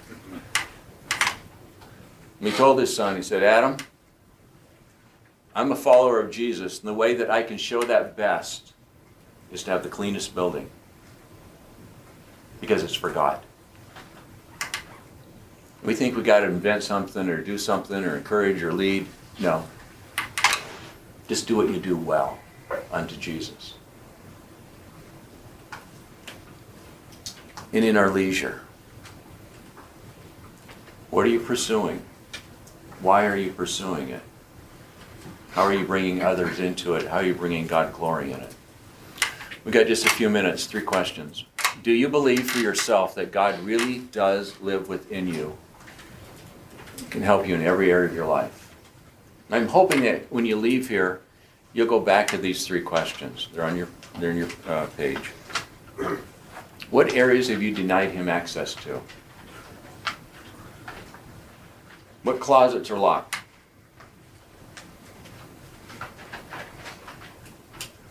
And 2.40 2.48
he 2.48 2.50
told 2.52 2.78
his 2.78 2.94
son, 2.94 3.16
he 3.16 3.22
said, 3.22 3.42
Adam, 3.42 3.76
I'm 5.54 5.72
a 5.72 5.76
follower 5.76 6.20
of 6.20 6.30
Jesus, 6.30 6.80
and 6.80 6.88
the 6.88 6.94
way 6.94 7.14
that 7.14 7.30
I 7.30 7.42
can 7.42 7.58
show 7.58 7.82
that 7.82 8.16
best 8.16 8.72
is 9.50 9.62
to 9.64 9.70
have 9.70 9.82
the 9.82 9.88
cleanest 9.88 10.34
building 10.34 10.70
because 12.60 12.82
it's 12.82 12.94
for 12.94 13.10
God. 13.10 13.40
We 15.82 15.94
think 15.94 16.16
we 16.16 16.22
got 16.22 16.40
to 16.40 16.46
invent 16.46 16.82
something 16.82 17.28
or 17.28 17.40
do 17.40 17.56
something 17.56 18.04
or 18.04 18.16
encourage 18.16 18.62
or 18.62 18.72
lead. 18.72 19.06
No. 19.38 19.64
Just 21.28 21.46
do 21.46 21.56
what 21.56 21.68
you 21.68 21.78
do 21.78 21.96
well 21.96 22.38
unto 22.90 23.16
Jesus. 23.16 23.74
And 27.72 27.84
in 27.84 27.96
our 27.96 28.10
leisure, 28.10 28.62
what 31.10 31.26
are 31.26 31.28
you 31.28 31.40
pursuing? 31.40 32.02
Why 33.00 33.26
are 33.26 33.36
you 33.36 33.52
pursuing 33.52 34.08
it? 34.08 34.22
How 35.50 35.62
are 35.62 35.72
you 35.72 35.86
bringing 35.86 36.22
others 36.22 36.60
into 36.60 36.94
it? 36.94 37.06
How 37.06 37.16
are 37.18 37.24
you 37.24 37.34
bringing 37.34 37.66
God 37.66 37.92
glory 37.92 38.32
in 38.32 38.40
it? 38.40 38.54
We've 39.64 39.74
got 39.74 39.86
just 39.86 40.06
a 40.06 40.10
few 40.10 40.30
minutes, 40.30 40.66
three 40.66 40.82
questions. 40.82 41.44
Do 41.82 41.92
you 41.92 42.08
believe 42.08 42.50
for 42.50 42.58
yourself 42.58 43.14
that 43.16 43.32
God 43.32 43.58
really 43.60 43.98
does 43.98 44.60
live 44.60 44.88
within 44.88 45.28
you? 45.28 45.56
Can 47.10 47.22
help 47.22 47.46
you 47.46 47.54
in 47.54 47.62
every 47.62 47.90
area 47.90 48.08
of 48.08 48.14
your 48.14 48.26
life. 48.26 48.74
I'm 49.50 49.68
hoping 49.68 50.02
that 50.02 50.30
when 50.30 50.44
you 50.44 50.56
leave 50.56 50.88
here, 50.88 51.20
you'll 51.72 51.86
go 51.86 52.00
back 52.00 52.28
to 52.28 52.38
these 52.38 52.66
three 52.66 52.82
questions. 52.82 53.48
They're 53.52 53.64
on 53.64 53.76
your 53.76 53.88
they're 54.18 54.30
on 54.30 54.36
your 54.36 54.48
uh, 54.66 54.86
page. 54.96 55.32
What 56.90 57.14
areas 57.14 57.48
have 57.48 57.62
you 57.62 57.74
denied 57.74 58.10
him 58.10 58.28
access 58.28 58.74
to? 58.76 59.00
What 62.22 62.40
closets 62.40 62.90
are 62.90 62.98
locked? 62.98 63.37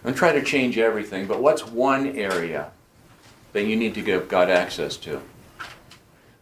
I'm 0.07 0.13
trying 0.13 0.35
to 0.35 0.41
change 0.41 0.77
everything, 0.77 1.27
but 1.27 1.41
what's 1.41 1.67
one 1.67 2.15
area 2.15 2.71
that 3.51 3.65
you 3.65 3.75
need 3.75 3.93
to 3.95 4.01
give 4.01 4.29
God 4.29 4.49
access 4.49 4.95
to? 4.97 5.21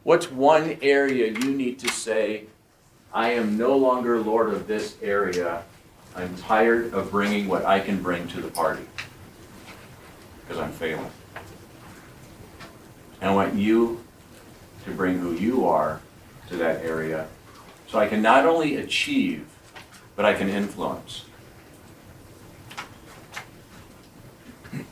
What's 0.04 0.30
one 0.30 0.78
area 0.84 1.32
you 1.32 1.50
need 1.50 1.80
to 1.80 1.88
say, 1.88 2.44
I 3.12 3.32
am 3.32 3.58
no 3.58 3.76
longer 3.76 4.22
Lord 4.22 4.54
of 4.54 4.68
this 4.68 4.98
area. 5.02 5.64
I'm 6.16 6.36
tired 6.38 6.94
of 6.94 7.10
bringing 7.10 7.48
what 7.48 7.66
I 7.66 7.80
can 7.80 8.04
bring 8.04 8.28
to 8.28 8.40
the 8.40 8.50
party 8.50 8.86
because 10.42 10.62
I'm 10.62 10.72
failing. 10.72 11.10
And 13.20 13.32
I 13.32 13.34
want 13.34 13.56
you 13.56 14.04
to 14.84 14.92
bring 14.92 15.18
who 15.18 15.34
you 15.34 15.68
are 15.68 16.02
to 16.50 16.58
that 16.58 16.86
area 16.86 17.28
so 17.88 17.98
I 17.98 18.06
can 18.06 18.22
not 18.22 18.46
only 18.46 18.76
achieve, 18.76 19.48
but 20.16 20.24
I 20.24 20.36
can 20.36 20.50
influence. 20.50 21.26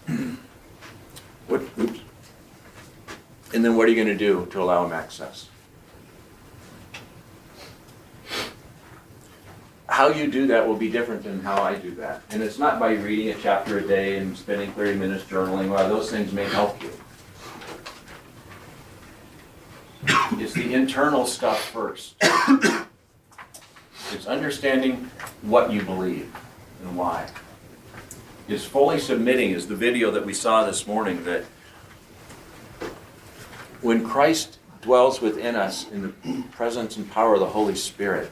what, 1.47 1.61
oops. 1.77 1.99
And 3.53 3.63
then 3.63 3.75
what 3.75 3.87
are 3.87 3.89
you 3.89 3.95
going 3.95 4.07
to 4.07 4.17
do 4.17 4.47
to 4.51 4.61
allow 4.61 4.85
him 4.85 4.93
access? 4.93 5.49
How 9.87 10.07
you 10.07 10.27
do 10.27 10.47
that 10.47 10.67
will 10.67 10.75
be 10.75 10.89
different 10.89 11.23
than 11.23 11.41
how 11.41 11.61
I 11.61 11.75
do 11.75 11.91
that. 11.95 12.23
And 12.31 12.41
it's 12.41 12.57
not 12.57 12.79
by 12.79 12.93
reading 12.93 13.29
a 13.29 13.35
chapter 13.35 13.77
a 13.77 13.81
day 13.87 14.17
and 14.17 14.35
spending 14.35 14.71
30 14.71 14.97
minutes 14.97 15.23
journaling, 15.25 15.69
while 15.69 15.87
those 15.87 16.09
things 16.09 16.33
may 16.33 16.45
help 16.45 16.81
you. 16.81 16.89
It's 20.39 20.53
the 20.53 20.73
internal 20.73 21.27
stuff 21.27 21.63
first. 21.69 22.15
It's 24.11 24.25
understanding 24.25 25.09
what 25.41 25.71
you 25.71 25.81
believe 25.83 26.33
and 26.83 26.97
why. 26.97 27.27
It's 28.47 28.65
fully 28.65 28.99
submitting, 28.99 29.51
is 29.51 29.67
the 29.67 29.75
video 29.75 30.11
that 30.11 30.25
we 30.25 30.33
saw 30.33 30.65
this 30.65 30.85
morning, 30.85 31.23
that 31.23 31.45
when 33.81 34.05
Christ 34.05 34.59
dwells 34.81 35.21
within 35.21 35.55
us 35.55 35.89
in 35.89 36.01
the 36.01 36.43
presence 36.51 36.97
and 36.97 37.09
power 37.09 37.35
of 37.35 37.39
the 37.39 37.45
Holy 37.45 37.75
Spirit, 37.75 38.29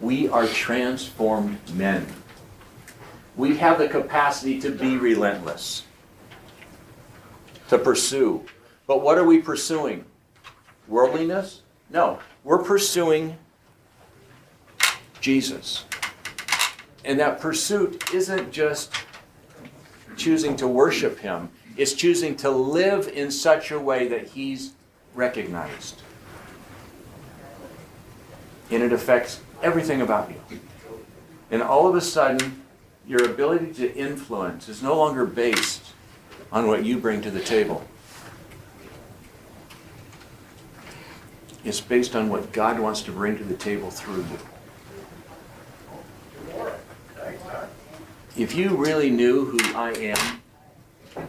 we 0.00 0.28
are 0.28 0.46
transformed 0.46 1.58
men. 1.74 2.06
We 3.36 3.58
have 3.58 3.78
the 3.78 3.86
capacity 3.86 4.58
to 4.62 4.70
be 4.70 4.96
relentless, 4.96 5.84
to 7.68 7.76
pursue. 7.78 8.46
But 8.86 9.02
what 9.02 9.18
are 9.18 9.24
we 9.24 9.40
pursuing? 9.40 10.06
Worldliness? 10.88 11.60
No. 11.90 12.18
We're 12.44 12.62
pursuing 12.62 13.36
Jesus. 15.20 15.84
And 17.04 17.20
that 17.20 17.40
pursuit 17.40 18.12
isn't 18.14 18.52
just 18.52 18.94
choosing 20.20 20.54
to 20.56 20.68
worship 20.68 21.18
Him, 21.18 21.48
is 21.76 21.94
choosing 21.94 22.36
to 22.36 22.50
live 22.50 23.08
in 23.08 23.30
such 23.30 23.70
a 23.70 23.80
way 23.80 24.06
that 24.06 24.28
He's 24.28 24.74
recognized. 25.14 26.02
And 28.70 28.82
it 28.82 28.92
affects 28.92 29.40
everything 29.62 30.02
about 30.02 30.30
you. 30.30 30.60
And 31.50 31.62
all 31.62 31.88
of 31.88 31.96
a 31.96 32.00
sudden, 32.00 32.62
your 33.06 33.24
ability 33.24 33.72
to 33.74 33.92
influence 33.96 34.68
is 34.68 34.82
no 34.82 34.96
longer 34.96 35.24
based 35.24 35.82
on 36.52 36.68
what 36.68 36.84
you 36.84 36.98
bring 36.98 37.22
to 37.22 37.30
the 37.30 37.40
table. 37.40 37.84
It's 41.64 41.80
based 41.80 42.14
on 42.14 42.28
what 42.28 42.52
God 42.52 42.78
wants 42.78 43.02
to 43.02 43.12
bring 43.12 43.36
to 43.38 43.44
the 43.44 43.54
table 43.54 43.90
through 43.90 44.18
you. 44.18 44.38
If 48.36 48.54
you 48.54 48.76
really 48.76 49.10
knew 49.10 49.44
who 49.44 49.58
I 49.76 49.92
am, 49.92 51.26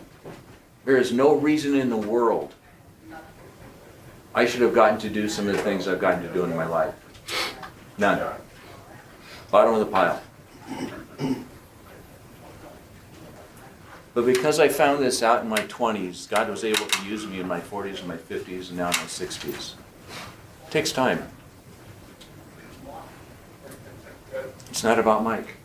there 0.85 0.97
is 0.97 1.11
no 1.11 1.35
reason 1.35 1.75
in 1.75 1.89
the 1.89 1.97
world 1.97 2.53
I 4.33 4.45
should 4.45 4.61
have 4.61 4.73
gotten 4.73 4.97
to 4.99 5.09
do 5.09 5.27
some 5.27 5.47
of 5.47 5.57
the 5.57 5.61
things 5.61 5.87
I've 5.87 5.99
gotten 5.99 6.23
to 6.23 6.33
do 6.33 6.43
in 6.43 6.55
my 6.55 6.65
life. 6.65 6.93
None. 7.97 8.21
Bottom 9.49 9.73
of 9.73 9.79
the 9.81 9.85
pile. 9.85 10.21
But 14.13 14.25
because 14.25 14.59
I 14.59 14.67
found 14.67 15.03
this 15.03 15.21
out 15.23 15.43
in 15.43 15.49
my 15.49 15.59
20s, 15.59 16.29
God 16.29 16.49
was 16.49 16.63
able 16.63 16.85
to 16.85 17.05
use 17.05 17.25
me 17.25 17.39
in 17.39 17.47
my 17.47 17.59
40s 17.59 17.99
and 17.99 18.07
my 18.07 18.17
50s 18.17 18.69
and 18.69 18.77
now 18.77 18.87
in 18.87 18.97
my 18.97 19.05
60s. 19.05 19.73
It 20.67 20.71
takes 20.71 20.91
time. 20.91 21.27
It's 24.69 24.83
not 24.83 24.99
about 24.99 25.23
Mike. 25.23 25.55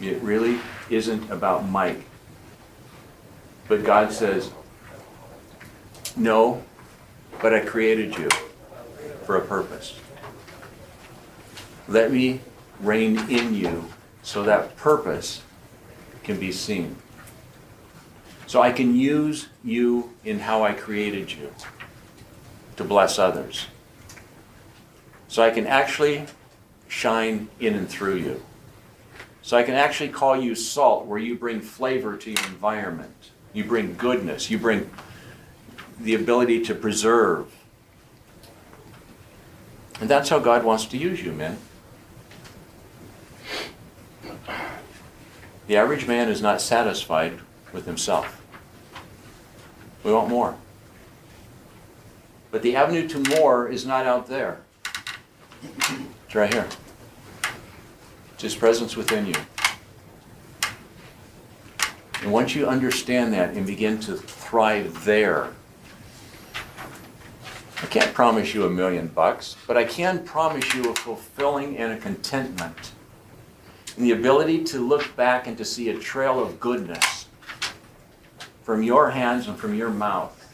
It 0.00 0.20
really 0.22 0.58
isn't 0.88 1.30
about 1.30 1.68
Mike. 1.68 2.02
But 3.68 3.84
God 3.84 4.12
says, 4.12 4.50
No, 6.16 6.62
but 7.40 7.54
I 7.54 7.60
created 7.60 8.16
you 8.16 8.28
for 9.24 9.36
a 9.36 9.40
purpose. 9.40 9.94
Let 11.86 12.10
me 12.10 12.40
reign 12.80 13.18
in 13.30 13.54
you 13.54 13.86
so 14.22 14.42
that 14.44 14.76
purpose 14.76 15.42
can 16.22 16.38
be 16.38 16.52
seen. 16.52 16.96
So 18.46 18.60
I 18.60 18.72
can 18.72 18.96
use 18.96 19.48
you 19.62 20.12
in 20.24 20.40
how 20.40 20.64
I 20.64 20.72
created 20.72 21.30
you 21.30 21.52
to 22.76 22.84
bless 22.84 23.18
others. 23.18 23.66
So 25.28 25.42
I 25.42 25.50
can 25.50 25.66
actually 25.66 26.26
shine 26.88 27.48
in 27.60 27.74
and 27.74 27.88
through 27.88 28.16
you. 28.16 28.42
So 29.42 29.56
I 29.56 29.62
can 29.62 29.74
actually 29.74 30.10
call 30.10 30.36
you 30.36 30.54
salt 30.54 31.06
where 31.06 31.18
you 31.18 31.36
bring 31.36 31.60
flavor 31.60 32.16
to 32.16 32.30
your 32.30 32.46
environment. 32.46 33.30
You 33.52 33.64
bring 33.64 33.96
goodness. 33.96 34.50
You 34.50 34.58
bring 34.58 34.90
the 35.98 36.14
ability 36.14 36.62
to 36.64 36.74
preserve. 36.74 37.52
And 40.00 40.08
that's 40.08 40.28
how 40.28 40.38
God 40.38 40.64
wants 40.64 40.86
to 40.86 40.96
use 40.96 41.22
you, 41.22 41.32
men. 41.32 41.58
The 45.66 45.76
average 45.76 46.06
man 46.06 46.28
is 46.28 46.42
not 46.42 46.60
satisfied 46.60 47.40
with 47.72 47.86
himself. 47.86 48.42
We 50.02 50.12
want 50.12 50.28
more. 50.28 50.56
But 52.50 52.62
the 52.62 52.74
avenue 52.74 53.06
to 53.08 53.18
more 53.36 53.68
is 53.68 53.86
not 53.86 54.06
out 54.06 54.26
there. 54.26 54.62
It's 55.62 56.34
right 56.34 56.52
here. 56.52 56.68
It's 58.40 58.54
His 58.54 58.56
presence 58.58 58.96
within 58.96 59.26
you. 59.26 59.34
And 62.22 62.32
once 62.32 62.54
you 62.54 62.66
understand 62.66 63.34
that 63.34 63.50
and 63.50 63.66
begin 63.66 64.00
to 64.00 64.16
thrive 64.16 65.04
there, 65.04 65.50
I 67.82 67.86
can't 67.90 68.14
promise 68.14 68.54
you 68.54 68.64
a 68.64 68.70
million 68.70 69.08
bucks, 69.08 69.56
but 69.66 69.76
I 69.76 69.84
can 69.84 70.24
promise 70.24 70.72
you 70.72 70.90
a 70.90 70.94
fulfilling 70.94 71.76
and 71.76 71.92
a 71.92 71.98
contentment. 71.98 72.92
And 73.98 74.06
the 74.06 74.12
ability 74.12 74.64
to 74.64 74.78
look 74.78 75.14
back 75.16 75.46
and 75.46 75.58
to 75.58 75.64
see 75.66 75.90
a 75.90 75.98
trail 75.98 76.42
of 76.42 76.58
goodness 76.58 77.26
from 78.62 78.82
your 78.82 79.10
hands 79.10 79.48
and 79.48 79.58
from 79.58 79.74
your 79.74 79.90
mouth 79.90 80.50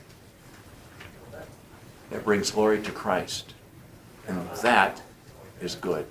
that 2.10 2.24
brings 2.24 2.50
glory 2.50 2.82
to 2.82 2.90
Christ. 2.90 3.54
And 4.26 4.50
that 4.62 5.02
is 5.60 5.76
good. 5.76 6.06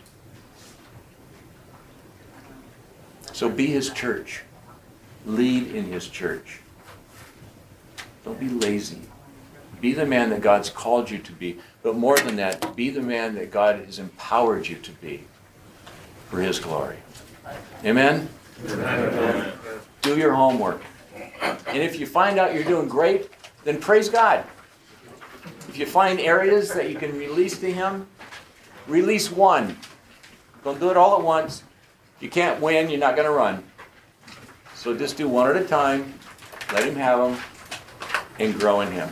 So 3.36 3.50
be 3.50 3.66
his 3.66 3.90
church. 3.90 4.44
Lead 5.26 5.76
in 5.76 5.92
his 5.92 6.08
church. 6.08 6.62
Don't 8.24 8.40
be 8.40 8.48
lazy. 8.48 9.02
Be 9.82 9.92
the 9.92 10.06
man 10.06 10.30
that 10.30 10.40
God's 10.40 10.70
called 10.70 11.12
you 11.12 11.18
to 11.18 11.34
be. 11.34 11.58
But 11.84 11.98
more 11.98 12.16
than 12.16 12.38
that, 12.38 12.78
be 12.78 12.90
the 12.92 13.02
man 13.02 13.36
that 13.36 13.52
God 13.52 13.84
has 13.84 14.00
empowered 14.00 14.70
you 14.70 14.78
to 14.78 14.92
be 14.94 15.26
for 16.30 16.40
his 16.40 16.60
glory. 16.60 16.96
Amen? 17.84 18.30
Amen. 18.70 19.52
Do 20.02 20.18
your 20.18 20.34
homework. 20.34 20.82
And 21.42 21.84
if 21.84 22.00
you 22.00 22.08
find 22.08 22.40
out 22.40 22.54
you're 22.54 22.64
doing 22.64 22.88
great, 22.88 23.30
then 23.66 23.82
praise 23.82 24.08
God. 24.08 24.46
If 25.68 25.78
you 25.78 25.86
find 25.86 26.22
areas 26.22 26.74
that 26.74 26.90
you 26.90 26.96
can 26.96 27.18
release 27.18 27.60
to 27.60 27.70
Him, 27.70 28.08
release 28.88 29.30
one. 29.30 29.78
Don't 30.64 30.80
do 30.80 30.90
it 30.90 30.96
all 30.96 31.18
at 31.18 31.22
once. 31.22 31.64
You 32.20 32.30
can't 32.30 32.62
win, 32.62 32.90
you're 32.90 33.00
not 33.00 33.16
going 33.16 33.28
to 33.28 33.34
run. 33.34 33.64
So 34.74 34.96
just 34.96 35.18
do 35.18 35.28
one 35.28 35.50
at 35.50 35.62
a 35.62 35.66
time, 35.66 36.14
let 36.72 36.88
Him 36.88 36.96
have 36.96 37.20
them, 37.20 37.42
and 38.40 38.58
grow 38.58 38.82
in 38.82 38.92
Him. 38.92 39.10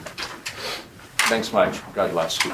Thanks 1.27 1.51
much. 1.51 1.81
God 1.93 2.11
bless 2.11 2.43
you. 2.45 2.53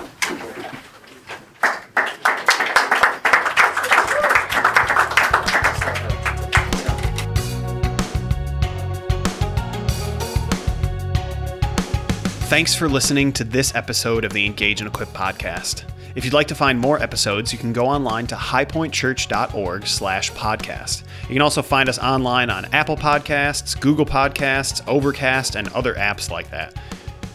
Thanks 12.50 12.74
for 12.74 12.90
listening 12.90 13.32
to 13.34 13.44
this 13.44 13.76
episode 13.76 14.26
of 14.26 14.34
the 14.34 14.44
Engage 14.48 14.82
and 14.82 14.88
Equip 14.88 15.10
podcast. 15.10 15.84
If 16.16 16.26
you'd 16.26 16.34
like 16.34 16.48
to 16.48 16.56
find 16.56 16.80
more 16.80 17.02
episodes, 17.02 17.54
you 17.54 17.60
can 17.60 17.72
go 17.72 17.86
online 17.86 18.26
to 18.28 18.36
highpointchurch.org 18.36 19.86
slash 19.86 20.32
podcast. 20.32 21.04
You 21.24 21.36
can 21.36 21.42
also 21.42 21.62
find 21.62 21.88
us 21.88 22.00
online 22.00 22.50
on 22.50 22.66
Apple 22.74 22.98
Podcasts, 22.98 23.80
Google 23.80 24.06
Podcasts, 24.06 24.82
Overcast, 24.88 25.56
and 25.56 25.68
other 25.70 25.94
apps 25.96 26.32
like 26.32 26.50
that. 26.50 26.76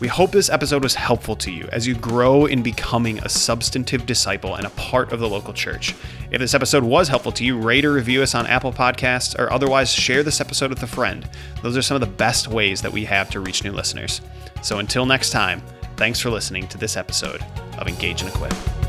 We 0.00 0.08
hope 0.08 0.32
this 0.32 0.50
episode 0.50 0.82
was 0.82 0.96
helpful 0.96 1.36
to 1.36 1.52
you 1.52 1.68
as 1.70 1.86
you 1.86 1.94
grow 1.94 2.46
in 2.46 2.62
becoming 2.64 3.20
a 3.20 3.28
substantive 3.28 4.06
disciple 4.06 4.56
and 4.56 4.66
a 4.66 4.70
part 4.70 5.12
of 5.12 5.20
the 5.20 5.28
local 5.28 5.54
church. 5.54 5.94
If 6.32 6.40
this 6.40 6.52
episode 6.52 6.82
was 6.82 7.06
helpful 7.06 7.32
to 7.32 7.44
you, 7.44 7.56
rate 7.58 7.84
or 7.84 7.92
review 7.92 8.22
us 8.22 8.34
on 8.34 8.46
Apple 8.48 8.72
Podcasts 8.72 9.38
or 9.38 9.52
otherwise 9.52 9.92
share 9.92 10.24
this 10.24 10.40
episode 10.40 10.70
with 10.70 10.82
a 10.82 10.88
friend. 10.88 11.28
Those 11.62 11.76
are 11.76 11.82
some 11.82 11.94
of 11.94 12.00
the 12.00 12.08
best 12.08 12.48
ways 12.48 12.82
that 12.82 12.92
we 12.92 13.04
have 13.04 13.30
to 13.30 13.40
reach 13.40 13.62
new 13.62 13.72
listeners. 13.72 14.20
So 14.62 14.80
until 14.80 15.06
next 15.06 15.30
time, 15.30 15.62
thanks 15.96 16.18
for 16.18 16.28
listening 16.28 16.66
to 16.68 16.76
this 16.76 16.96
episode 16.96 17.40
of 17.78 17.88
Engage 17.88 18.22
and 18.22 18.30
Equip. 18.34 18.83